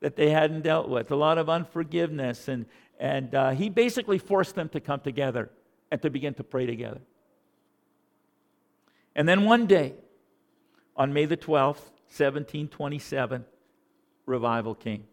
[0.00, 2.48] that they hadn't dealt with, a lot of unforgiveness.
[2.48, 2.66] And,
[2.98, 5.50] and uh, he basically forced them to come together
[5.90, 7.00] and to begin to pray together.
[9.14, 9.94] And then one day,
[10.96, 13.44] on May the 12th, 1727,
[14.26, 15.04] revival came.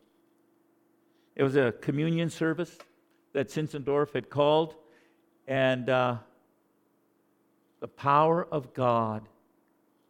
[1.35, 2.77] It was a communion service
[3.33, 4.75] that Zinzendorf had called,
[5.47, 6.17] and uh,
[7.79, 9.27] the power of God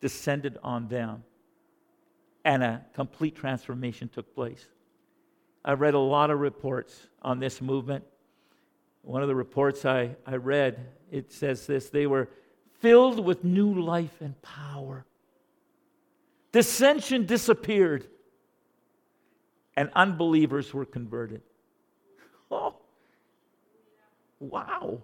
[0.02, 1.24] descended on them
[2.46, 4.68] and a complete transformation took place.
[5.64, 8.04] I read a lot of reports on this movement.
[9.02, 12.30] One of the reports I, I read, it says this they were
[12.80, 15.06] filled with new life and power.
[16.54, 18.08] Dissension disappeared,
[19.76, 21.42] and unbelievers were converted.
[22.52, 22.76] Oh,
[24.40, 25.02] wow.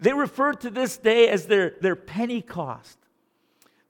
[0.00, 2.98] They refer to this day as their, their Pentecost.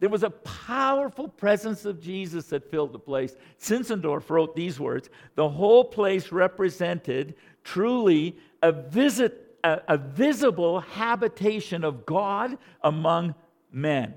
[0.00, 3.34] There was a powerful presence of Jesus that filled the place.
[3.58, 7.34] Zinzendorf wrote these words The whole place represented
[7.64, 13.34] truly a, visit, a, a visible habitation of God among
[13.72, 14.14] men.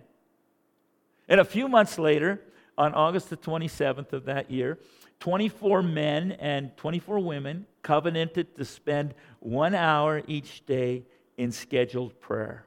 [1.28, 2.41] And a few months later,
[2.78, 4.80] on August the 27th of that year,
[5.19, 11.03] 24 men and 24 women covenanted to spend one hour each day
[11.38, 12.65] in scheduled prayer.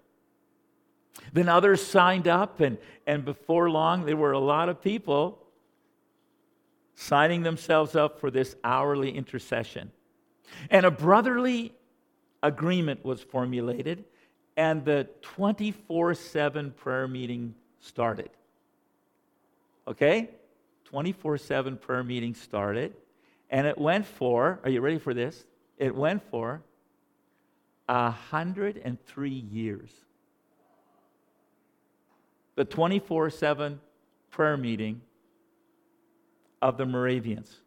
[1.32, 5.42] Then others signed up, and, and before long, there were a lot of people
[6.94, 9.90] signing themselves up for this hourly intercession.
[10.70, 11.72] And a brotherly
[12.42, 14.04] agreement was formulated,
[14.56, 18.30] and the 24 7 prayer meeting started.
[19.88, 20.30] Okay?
[20.84, 22.94] 24 7 prayer meeting started,
[23.50, 25.46] and it went for, are you ready for this?
[25.78, 26.62] It went for
[27.86, 29.90] 103 years.
[32.54, 33.80] The 24 7
[34.30, 35.00] prayer meeting
[36.62, 37.60] of the Moravians.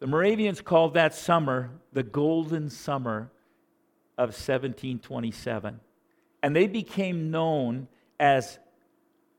[0.00, 3.30] The Moravians called that summer the Golden Summer
[4.16, 5.80] of 1727.
[6.42, 7.86] And they became known
[8.20, 8.58] as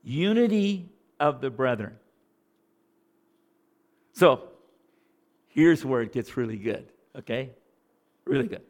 [0.04, 1.96] Unity of the Brethren.
[4.14, 4.50] So,
[5.48, 7.52] here's where it gets really good, okay?
[8.26, 8.64] Really good.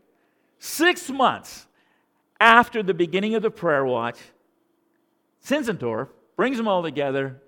[0.60, 1.66] Six months
[2.40, 4.20] after the beginning of the prayer watch,
[5.44, 7.42] Zinzendorf brings them all together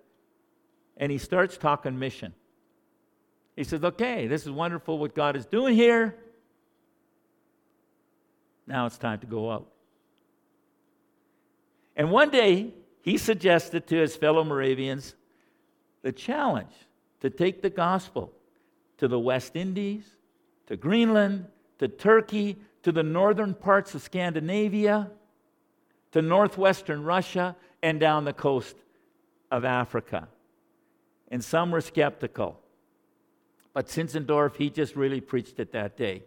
[0.97, 2.33] and he starts talking mission.
[3.55, 6.15] He says, Okay, this is wonderful what God is doing here.
[8.65, 9.72] Now it's time to go out.
[11.95, 15.15] And one day, he suggested to his fellow Moravians
[16.01, 16.73] the challenge
[17.19, 18.31] to take the gospel
[18.97, 20.05] to the West Indies,
[20.67, 21.45] to Greenland,
[21.79, 25.09] to Turkey, to the northern parts of Scandinavia,
[26.11, 28.75] to northwestern Russia, and down the coast
[29.51, 30.27] of Africa.
[31.29, 32.59] And some were skeptical.
[33.73, 36.23] But Zinzendorf, he just really preached it that day.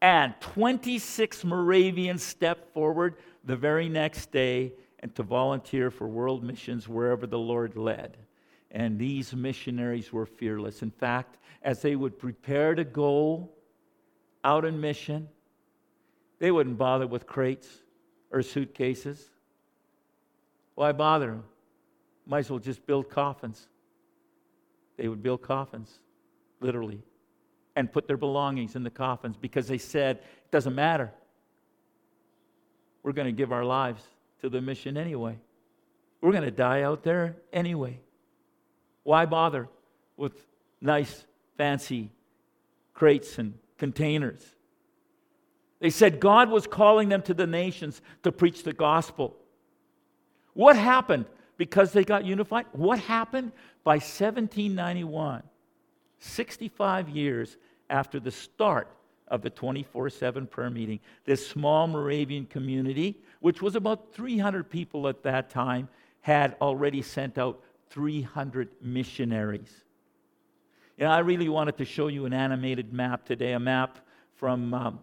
[0.00, 4.72] And 26 Moravians stepped forward the very next day
[5.02, 8.16] and to volunteer for world missions wherever the Lord led.
[8.70, 10.82] And these missionaries were fearless.
[10.82, 13.50] In fact, as they would prepare to go
[14.44, 15.28] out in mission,
[16.38, 17.68] they wouldn't bother with crates
[18.30, 19.28] or suitcases.
[20.74, 21.40] Why bother?
[22.24, 23.68] Might as well just build coffins.
[24.96, 25.98] They would build coffins
[26.62, 27.02] literally,
[27.76, 31.10] and put their belongings in the coffins because they said, it doesn't matter.
[33.02, 34.02] We're going to give our lives
[34.42, 35.38] to the mission anyway.
[36.20, 38.00] We're going to die out there anyway.
[39.04, 39.68] Why bother
[40.16, 40.46] with
[40.80, 41.24] nice,
[41.56, 42.10] fancy
[42.94, 44.44] crates and containers?
[45.80, 49.36] They said God was calling them to the nations to preach the gospel.
[50.54, 51.26] What happened
[51.56, 52.66] because they got unified?
[52.72, 55.42] What happened by 1791?
[56.20, 57.56] 65 years
[57.90, 58.88] after the start
[59.26, 65.08] of the 24 7 prayer meeting, this small Moravian community, which was about 300 people
[65.08, 65.88] at that time,
[66.20, 69.84] had already sent out 300 missionaries.
[70.96, 73.98] And I really wanted to show you an animated map today, a map
[74.36, 75.00] from um,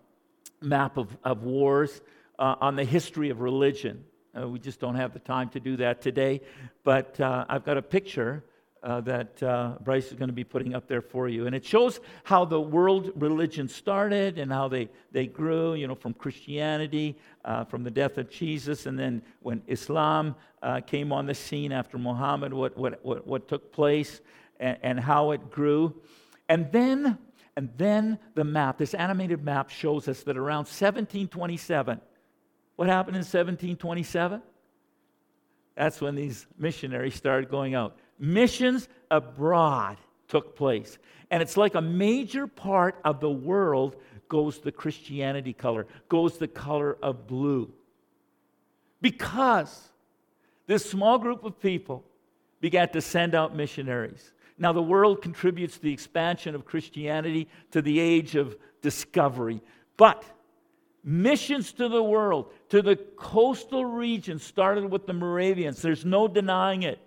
[0.61, 2.01] map of, of wars
[2.39, 4.05] uh, on the history of religion.
[4.37, 6.39] Uh, we just don't have the time to do that today,
[6.85, 8.43] but uh, I've got a picture
[8.83, 11.45] uh, that uh, Bryce is going to be putting up there for you.
[11.45, 15.95] And it shows how the world religion started and how they, they grew, you know,
[15.95, 21.25] from Christianity, uh, from the death of Jesus, and then when Islam uh, came on
[21.25, 24.21] the scene after Muhammad, what, what, what, what took place
[24.59, 25.93] and, and how it grew.
[26.47, 27.17] And then,
[27.55, 31.99] and then the map, this animated map shows us that around 1727,
[32.75, 34.41] what happened in 1727?
[35.75, 39.97] That's when these missionaries started going out missions abroad
[40.27, 40.97] took place.
[41.31, 43.95] And it's like a major part of the world
[44.27, 47.71] goes the Christianity color, goes the color of blue.
[49.01, 49.89] Because
[50.67, 52.03] this small group of people
[52.61, 54.33] began to send out missionaries.
[54.57, 59.61] Now, the world contributes to the expansion of Christianity to the age of discovery.
[59.95, 60.23] But
[61.03, 65.81] Missions to the world, to the coastal region, started with the Moravians.
[65.81, 66.99] There's no denying it.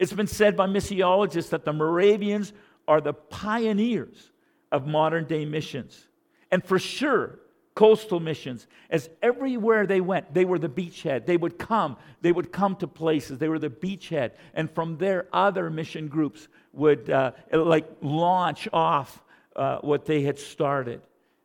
[0.00, 2.54] It's been said by missiologists that the Moravians
[2.88, 4.32] are the pioneers
[4.72, 6.08] of modern day missions.
[6.50, 7.38] And for sure,
[7.74, 11.26] coastal missions, as everywhere they went, they were the beachhead.
[11.26, 14.32] They would come, they would come to places, they were the beachhead.
[14.54, 19.22] And from there, other mission groups would uh, like launch off
[19.54, 21.02] uh, what they had started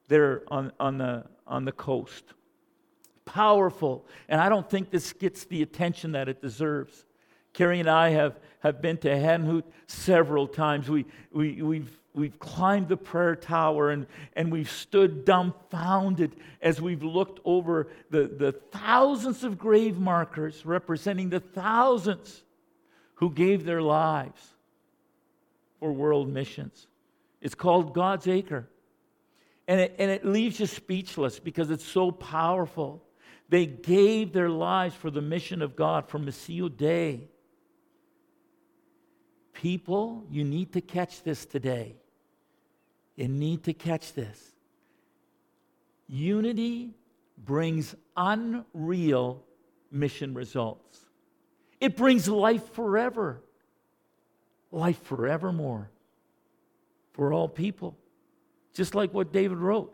[0.07, 2.23] there on, on, the, on the coast.
[3.25, 4.05] Powerful.
[4.29, 7.04] And I don't think this gets the attention that it deserves.
[7.55, 10.89] Carrie and I have, have been to Herrnhut several times.
[10.89, 17.01] We, we, we've, we've climbed the prayer tower and, and we've stood dumbfounded as we've
[17.01, 22.43] looked over the, the thousands of grave markers representing the thousands
[23.15, 24.41] who gave their lives
[25.79, 26.87] for world missions.
[27.39, 28.67] It's called God's Acre.
[29.65, 33.01] And it, and it leaves you speechless because it's so powerful.
[33.47, 37.29] They gave their lives for the mission of God from Missio Dei.
[39.55, 41.95] People, you need to catch this today.
[43.15, 44.39] You need to catch this.
[46.07, 46.91] Unity
[47.37, 49.43] brings unreal
[49.91, 50.99] mission results.
[51.79, 53.41] It brings life forever,
[54.71, 55.89] life forevermore
[57.13, 57.97] for all people
[58.75, 59.93] just like what David wrote.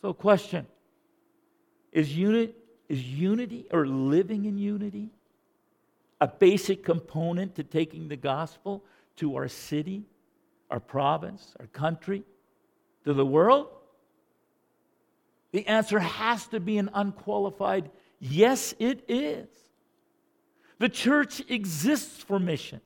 [0.00, 0.66] So, question
[1.92, 5.10] is, is unity or living in unity
[6.20, 8.84] a basic component to taking the gospel
[9.16, 10.04] to our city,
[10.70, 12.22] our province, our country,
[13.04, 13.68] to the world?
[15.52, 17.90] The answer has to be an unqualified
[18.20, 19.48] yes, it is.
[20.78, 22.80] The church exists for mission.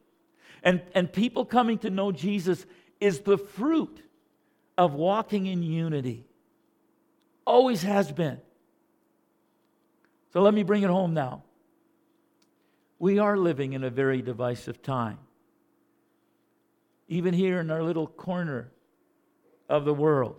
[0.62, 2.66] And, and people coming to know Jesus
[3.00, 4.02] is the fruit
[4.76, 6.24] of walking in unity.
[7.46, 8.40] Always has been.
[10.32, 11.42] So let me bring it home now.
[13.00, 15.18] We are living in a very divisive time.
[17.08, 18.70] Even here in our little corner
[19.68, 20.36] of the world,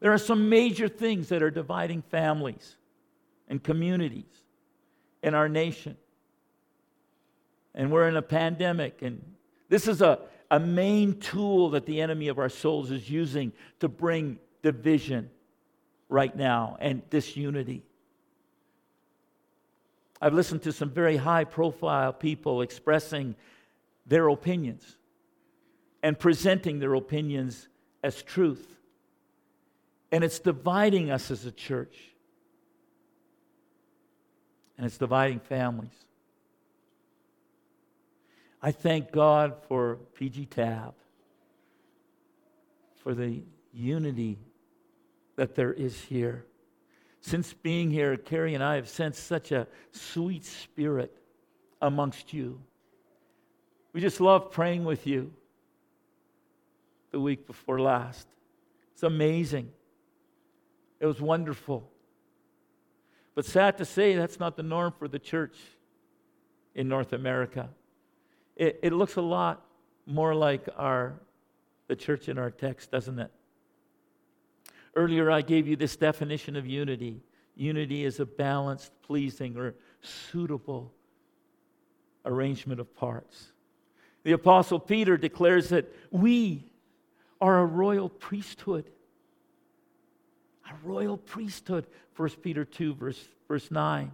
[0.00, 2.76] there are some major things that are dividing families
[3.46, 4.24] and communities
[5.22, 5.98] in our nation
[7.74, 9.02] and we're in a pandemic.
[9.02, 9.22] And
[9.68, 10.18] this is a,
[10.50, 15.30] a main tool that the enemy of our souls is using to bring division
[16.08, 17.84] right now and disunity.
[20.20, 23.36] I've listened to some very high profile people expressing
[24.06, 24.96] their opinions
[26.02, 27.68] and presenting their opinions
[28.02, 28.78] as truth.
[30.12, 31.96] And it's dividing us as a church.
[34.76, 35.92] And it's dividing families.
[38.62, 40.94] I thank God for PG Tab,
[43.02, 43.42] for the
[43.72, 44.38] unity
[45.36, 46.44] that there is here.
[47.20, 51.14] Since being here, Carrie and I have sensed such a sweet spirit
[51.82, 52.60] amongst you.
[53.92, 55.32] We just love praying with you
[57.10, 58.26] the week before last.
[58.94, 59.70] It's amazing.
[61.00, 61.90] It was wonderful.
[63.34, 65.56] But sad to say, that's not the norm for the church
[66.74, 67.70] in North America
[68.60, 69.64] it, it looks a lot
[70.06, 71.18] more like our
[71.88, 73.32] the church in our text, doesn't it?
[74.94, 77.22] Earlier, I gave you this definition of unity.
[77.54, 80.92] Unity is a balanced, pleasing, or suitable
[82.24, 83.52] arrangement of parts.
[84.22, 86.64] The Apostle Peter declares that we
[87.40, 88.90] are a royal priesthood.
[90.68, 91.86] A royal priesthood,
[92.16, 94.12] 1 Peter 2, verse, verse 9.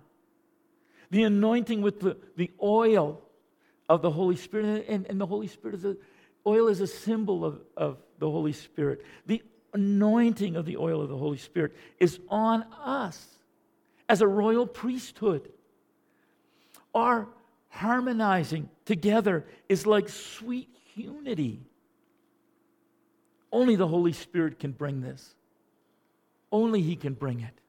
[1.11, 3.23] The anointing with the, the oil
[3.89, 4.87] of the Holy Spirit.
[4.89, 5.97] And, and the Holy Spirit is a,
[6.47, 9.05] oil is a symbol of, of the Holy Spirit.
[9.27, 9.43] The
[9.77, 13.27] anointing of the oil of the Holy Spirit is on us
[14.09, 15.51] as a royal priesthood.
[16.95, 17.29] Our
[17.69, 21.61] harmonizing together is like sweet unity.
[23.53, 25.35] Only the Holy Spirit can bring this.
[26.51, 27.61] Only He can bring it.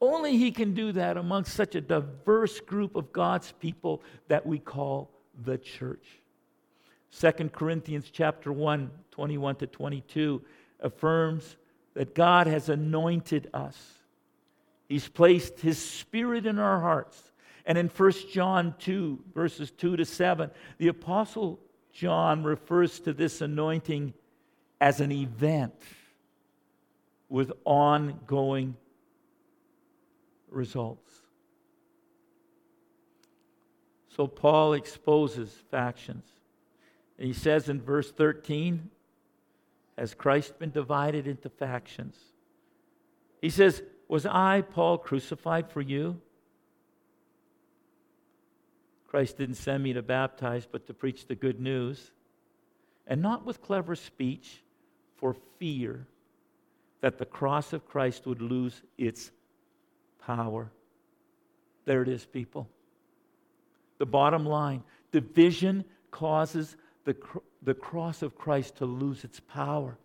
[0.00, 4.60] Only He can do that amongst such a diverse group of God's people that we
[4.60, 5.10] call
[5.44, 6.19] the church.
[7.18, 10.42] 2 Corinthians chapter 1, 21 to 22
[10.80, 11.56] affirms
[11.94, 13.76] that God has anointed us.
[14.88, 17.32] He's placed his spirit in our hearts.
[17.66, 21.60] And in 1 John 2, verses 2 to 7, the apostle
[21.92, 24.14] John refers to this anointing
[24.80, 25.74] as an event
[27.28, 28.76] with ongoing
[30.48, 31.10] results.
[34.16, 36.24] So Paul exposes factions.
[37.20, 38.90] And he says in verse 13
[39.98, 42.16] Has Christ been divided into factions?
[43.42, 46.18] He says, Was I, Paul, crucified for you?
[49.06, 52.10] Christ didn't send me to baptize, but to preach the good news,
[53.06, 54.62] and not with clever speech,
[55.16, 56.06] for fear
[57.02, 59.30] that the cross of Christ would lose its
[60.24, 60.70] power.
[61.84, 62.68] There it is, people.
[63.98, 67.16] The bottom line division causes the,
[67.62, 69.96] the cross of Christ to lose its power,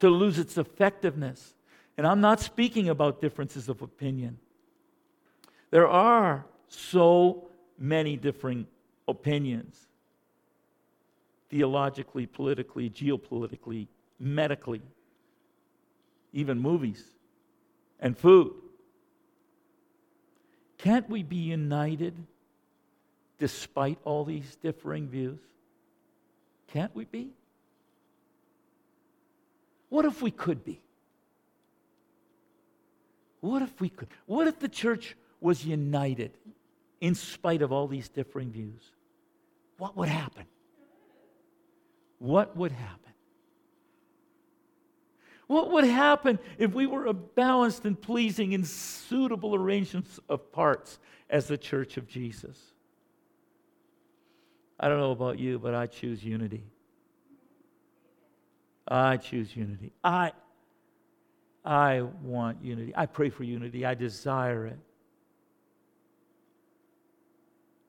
[0.00, 1.54] to lose its effectiveness.
[1.96, 4.38] And I'm not speaking about differences of opinion.
[5.70, 8.66] There are so many differing
[9.08, 9.86] opinions
[11.50, 13.86] theologically, politically, geopolitically,
[14.18, 14.80] medically,
[16.32, 17.04] even movies
[18.00, 18.52] and food.
[20.78, 22.14] Can't we be united
[23.38, 25.40] despite all these differing views?
[26.72, 27.28] Can't we be?
[29.90, 30.80] What if we could be?
[33.40, 34.08] What if we could?
[34.24, 36.30] What if the church was united
[37.02, 38.82] in spite of all these differing views?
[39.76, 40.46] What would happen?
[42.18, 43.12] What would happen?
[45.48, 50.98] What would happen if we were a balanced and pleasing and suitable arrangements of parts
[51.28, 52.71] as the church of Jesus?
[54.82, 56.64] I don't know about you, but I choose unity.
[58.88, 59.92] I choose unity.
[60.02, 60.32] I,
[61.64, 62.92] I want unity.
[62.96, 63.86] I pray for unity.
[63.86, 64.78] I desire it.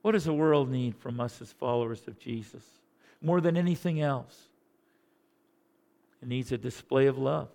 [0.04, 2.64] What does the world need from us as followers of Jesus?
[3.24, 4.50] More than anything else,
[6.22, 7.50] it needs a display of love.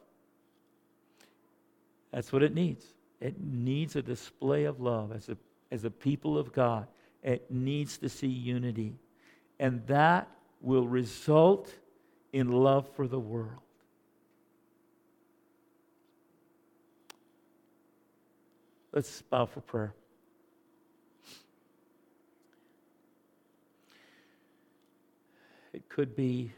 [2.11, 2.84] That's what it needs.
[3.20, 5.36] It needs a display of love as a,
[5.70, 6.89] as a people of God.
[7.22, 8.97] It needs to see unity.
[9.59, 10.28] And that
[10.61, 11.72] will result
[12.32, 13.61] in love for the world.
[18.92, 19.94] Let's bow for prayer.
[25.72, 26.52] It could be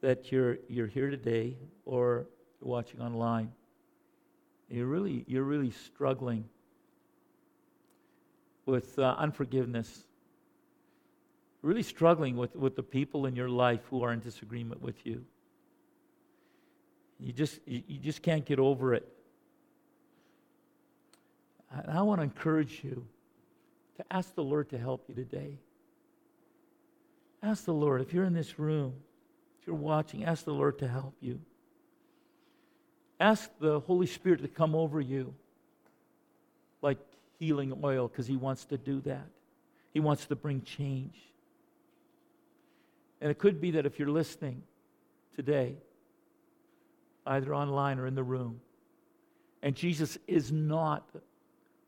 [0.00, 2.26] that you're, you're here today or
[2.60, 3.52] you're watching online.
[4.68, 6.44] You're really, you're really struggling
[8.64, 10.05] with uh, unforgiveness,
[11.66, 15.24] really struggling with, with the people in your life who are in disagreement with you.
[17.18, 19.06] You just, you, just can't get over it.
[21.72, 23.04] And I want to encourage you
[23.96, 25.58] to ask the Lord to help you today.
[27.42, 28.94] Ask the Lord, if you're in this room,
[29.60, 31.40] if you're watching, ask the Lord to help you.
[33.18, 35.34] Ask the Holy Spirit to come over you
[36.80, 36.98] like
[37.40, 39.26] healing oil because He wants to do that.
[39.92, 41.16] He wants to bring change.
[43.20, 44.62] And it could be that if you're listening
[45.34, 45.76] today,
[47.26, 48.60] either online or in the room,
[49.62, 51.08] and Jesus is not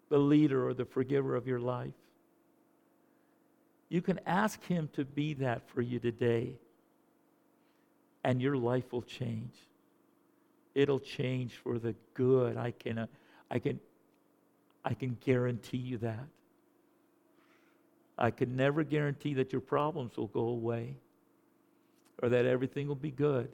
[0.08, 1.92] the leader or the forgiver of your life,
[3.88, 6.54] you can ask Him to be that for you today,
[8.24, 9.54] and your life will change.
[10.74, 12.56] It'll change for the good.
[12.56, 13.06] I can, uh,
[13.50, 13.80] I can,
[14.84, 16.26] I can guarantee you that.
[18.18, 20.94] I can never guarantee that your problems will go away
[22.22, 23.48] or that everything will be good.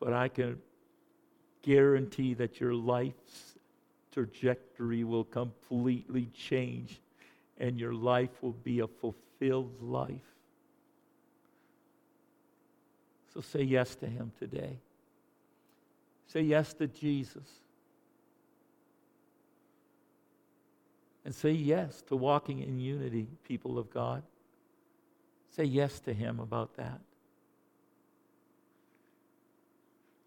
[0.00, 0.58] But I can
[1.62, 3.54] guarantee that your life's
[4.12, 7.00] trajectory will completely change
[7.58, 10.20] and your life will be a fulfilled life.
[13.34, 14.78] So say yes to Him today.
[16.28, 17.46] Say yes to Jesus.
[21.24, 24.22] And say yes to walking in unity, people of God.
[25.50, 27.00] Say yes to Him about that.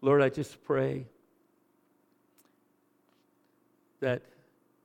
[0.00, 1.06] Lord, I just pray
[4.00, 4.22] that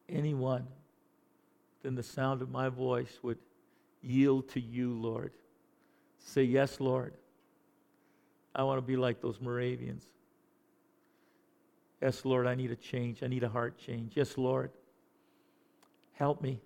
[0.08, 0.68] anyone
[1.78, 3.40] within the sound of my voice would
[4.02, 5.32] yield to you, Lord.
[6.20, 7.14] Say, Yes, Lord.
[8.54, 10.04] I want to be like those Moravians.
[12.02, 13.24] Yes, Lord, I need a change.
[13.24, 14.14] I need a heart change.
[14.16, 14.72] Yes, Lord.
[16.14, 16.60] Help me.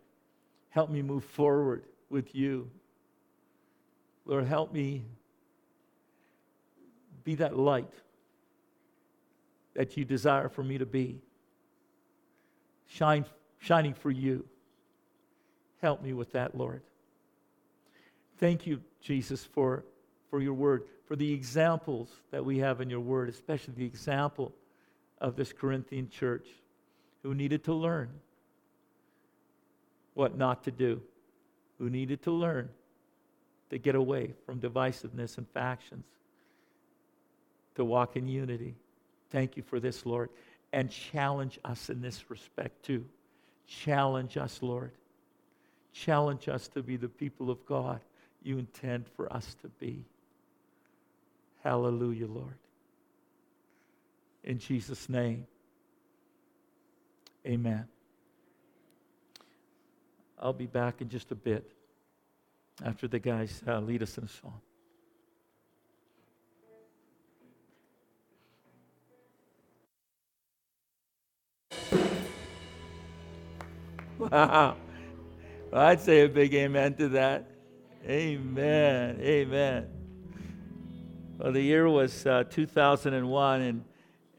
[0.69, 2.69] Help me move forward with you.
[4.25, 5.05] Lord, help me
[7.23, 7.93] be that light
[9.73, 11.21] that you desire for me to be.
[12.87, 13.25] Shine,
[13.59, 14.45] shining for you.
[15.81, 16.81] Help me with that, Lord.
[18.37, 19.85] Thank you, Jesus, for,
[20.29, 24.53] for your word, for the examples that we have in your word, especially the example
[25.19, 26.47] of this Corinthian church
[27.23, 28.09] who needed to learn
[30.13, 31.01] what not to do,
[31.77, 32.69] who needed to learn
[33.71, 36.03] to get away from divisiveness and factions,
[37.73, 38.75] to walk in unity.
[39.29, 40.29] Thank you for this, Lord.
[40.73, 43.05] And challenge us in this respect too.
[43.65, 44.91] Challenge us, Lord.
[45.93, 48.01] Challenge us to be the people of God
[48.43, 50.03] you intend for us to be.
[51.63, 52.57] Hallelujah, Lord.
[54.43, 55.47] In Jesus' name,
[57.45, 57.87] amen.
[60.37, 61.71] I'll be back in just a bit
[62.83, 64.61] after the guys uh, lead us in a song.
[74.17, 74.77] Wow.
[75.71, 77.49] Well, I'd say a big amen to that.
[78.07, 79.19] Amen.
[79.19, 79.87] Amen.
[81.37, 83.83] Well, the year was uh, 2001, and,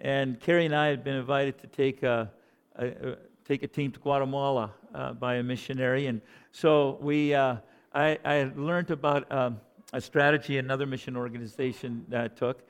[0.01, 2.31] and Carrie and I had been invited to take a,
[2.77, 6.07] a, a take a team to Guatemala uh, by a missionary.
[6.07, 6.21] And
[6.53, 7.57] so we, uh,
[7.95, 9.61] I, I learned about um,
[9.93, 12.63] a strategy another mission organization uh, took.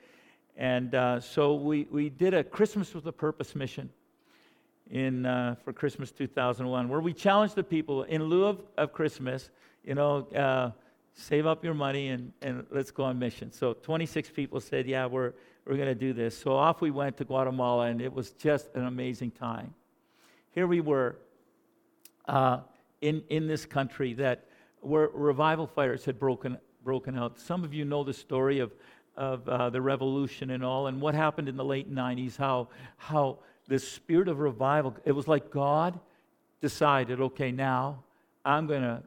[0.57, 3.89] And uh, so we, we did a Christmas with a Purpose mission
[4.91, 9.49] in, uh, for Christmas 2001, where we challenged the people in lieu of, of Christmas,
[9.85, 10.71] you know, uh,
[11.13, 13.51] save up your money and, and let's go on mission.
[13.51, 15.33] So 26 people said, yeah, we're,
[15.65, 16.37] we're going to do this.
[16.37, 19.73] So off we went to Guatemala, and it was just an amazing time.
[20.51, 21.15] Here we were
[22.27, 22.59] uh,
[23.01, 24.47] in, in this country that
[24.83, 27.39] where revival fires had broken, broken out.
[27.39, 28.71] Some of you know the story of,
[29.15, 33.39] of uh, the revolution and all, and what happened in the late 90s, how, how
[33.67, 35.99] the spirit of revival, it was like God
[36.61, 38.03] decided, okay, now
[38.45, 39.03] I'm going to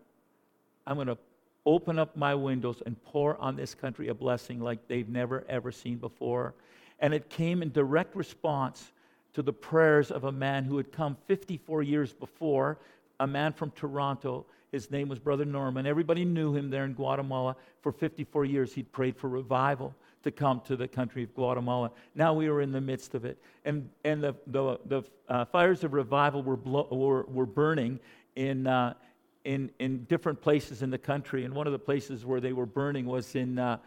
[0.87, 1.18] I'm going to
[1.64, 5.72] open up my windows and pour on this country a blessing like they've never ever
[5.72, 6.55] seen before.
[7.01, 8.93] And it came in direct response
[9.35, 12.79] to the prayers of a man who had come 54 years before,
[13.20, 14.47] a man from Toronto.
[14.77, 15.87] His name was Brother Norman.
[15.87, 17.57] Everybody knew him there in Guatemala.
[17.81, 21.91] For 54 years, he'd prayed for revival to come to the country of Guatemala.
[22.14, 23.39] Now we were in the midst of it.
[23.64, 27.99] And, and the, the, the uh, fires of revival were, blow, were, were burning
[28.35, 28.93] in, uh,
[29.47, 31.47] in, in different places in the country.
[31.47, 33.79] And one of the places where they were burning was in, uh,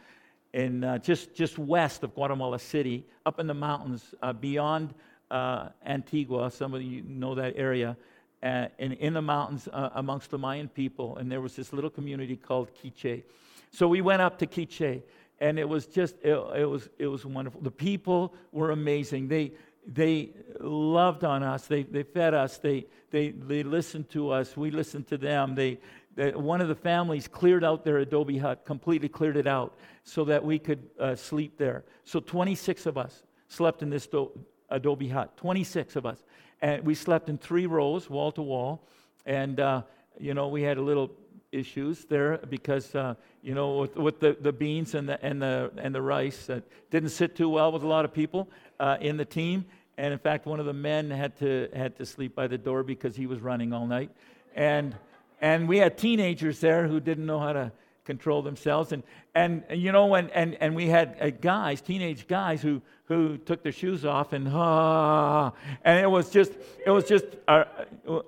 [0.53, 4.95] in uh, just, just west of Guatemala City, up in the mountains uh, beyond
[5.29, 6.49] uh, Antigua.
[6.49, 7.95] Some of you know that area.
[8.41, 11.17] Uh, in, the mountains amongst the Mayan people.
[11.17, 13.23] And there was this little community called Quiche.
[13.71, 15.03] So we went up to Quiche
[15.41, 17.59] and it was just it, it, was it was wonderful.
[17.59, 19.27] The people were amazing.
[19.27, 19.51] They
[19.85, 21.67] they loved on us.
[21.67, 22.57] They, they fed us.
[22.57, 24.55] They, they, they listened to us.
[24.55, 25.55] We listened to them.
[25.55, 25.79] They,
[26.15, 30.25] they, one of the families cleared out their adobe hut completely cleared it out so
[30.25, 31.83] that we could uh, sleep there.
[32.03, 34.31] So 26 of us slept in this do-
[34.69, 36.23] adobe hut 26 of us
[36.61, 38.81] and we slept in three rows wall to wall.
[39.25, 39.83] And uh,
[40.19, 41.11] you know we had a little
[41.51, 45.71] issues there because uh, you know with, with, the, the beans and the and the
[45.77, 48.49] and the rice that didn't sit too well with a lot of people
[48.79, 49.65] uh, in the team.
[49.97, 52.83] And in fact one of the men had to had to sleep by the door
[52.83, 54.11] because he was running all night.
[54.55, 54.95] And
[55.41, 57.71] and we had teenagers there who didn't know how to
[58.09, 58.91] control themselves.
[58.91, 59.03] And,
[59.35, 63.61] and, you know, and, and, and we had uh, guys, teenage guys, who, who took
[63.61, 65.51] their shoes off and, ah,
[65.85, 66.53] and it was just,
[66.83, 67.65] it was just, uh,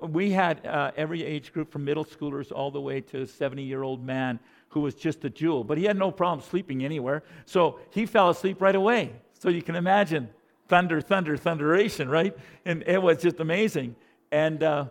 [0.03, 3.63] we had uh, every age group from middle schoolers all the way to a 70
[3.63, 5.63] year old man who was just a jewel.
[5.63, 7.23] But he had no problem sleeping anywhere.
[7.45, 9.13] So he fell asleep right away.
[9.39, 10.29] So you can imagine
[10.67, 12.38] thunder, thunder, thunderation, right?
[12.65, 13.95] And it was just amazing.
[14.32, 14.86] And, uh,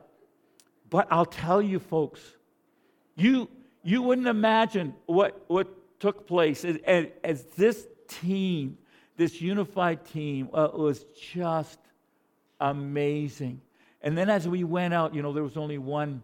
[0.91, 2.21] but I'll tell you, folks,
[3.15, 3.49] you,
[3.83, 5.69] you wouldn't imagine what, what
[6.01, 8.79] took place as, as this team,
[9.17, 11.79] this unified team, uh, was just
[12.61, 13.61] amazing.
[14.03, 16.23] And then as we went out, you know, there was only one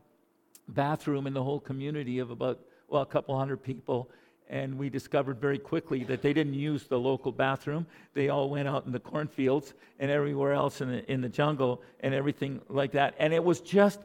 [0.68, 4.10] bathroom in the whole community of about, well, a couple hundred people.
[4.48, 7.86] And we discovered very quickly that they didn't use the local bathroom.
[8.14, 11.82] They all went out in the cornfields and everywhere else in the, in the jungle
[12.00, 13.14] and everything like that.
[13.18, 14.00] And it was just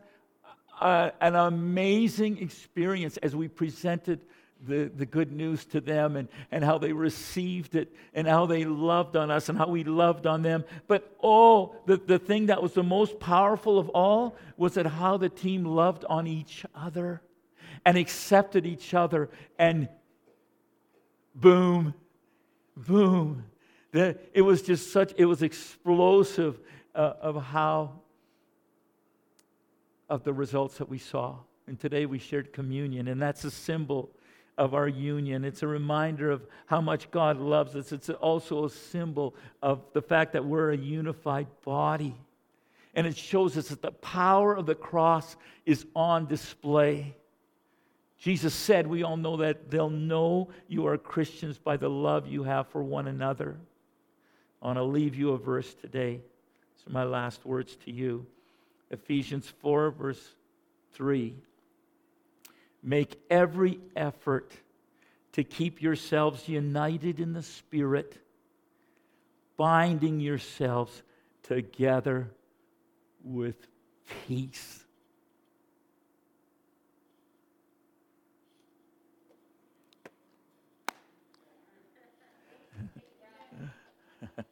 [0.82, 4.21] an amazing experience as we presented
[4.67, 8.65] the, the good news to them and, and how they received it and how they
[8.65, 10.63] loved on us and how we loved on them.
[10.88, 15.17] But oh, the, the thing that was the most powerful of all was that how
[15.17, 17.21] the team loved on each other
[17.86, 19.89] and accepted each other and
[21.34, 21.93] boom,
[22.77, 23.45] boom.
[23.91, 26.59] The, it was just such, it was explosive
[26.93, 28.01] uh, of how
[30.12, 31.38] of the results that we saw.
[31.68, 34.12] And today we shared communion, and that's a symbol
[34.57, 35.45] of our union.
[35.45, 37.93] It's a reminder of how much God loves us.
[37.93, 42.14] It's also a symbol of the fact that we're a unified body.
[42.93, 47.16] And it shows us that the power of the cross is on display.
[48.18, 52.43] Jesus said, we all know that they'll know you are Christians by the love you
[52.43, 53.55] have for one another.
[54.62, 56.20] I want to leave you a verse today.
[56.76, 58.26] These are my last words to you.
[58.92, 60.36] Ephesians 4, verse
[60.94, 61.34] 3.
[62.84, 64.52] Make every effort
[65.32, 68.18] to keep yourselves united in the Spirit,
[69.56, 71.02] binding yourselves
[71.44, 72.30] together
[73.24, 73.56] with
[74.28, 74.84] peace.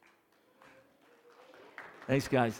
[2.07, 2.59] Thanks, guys.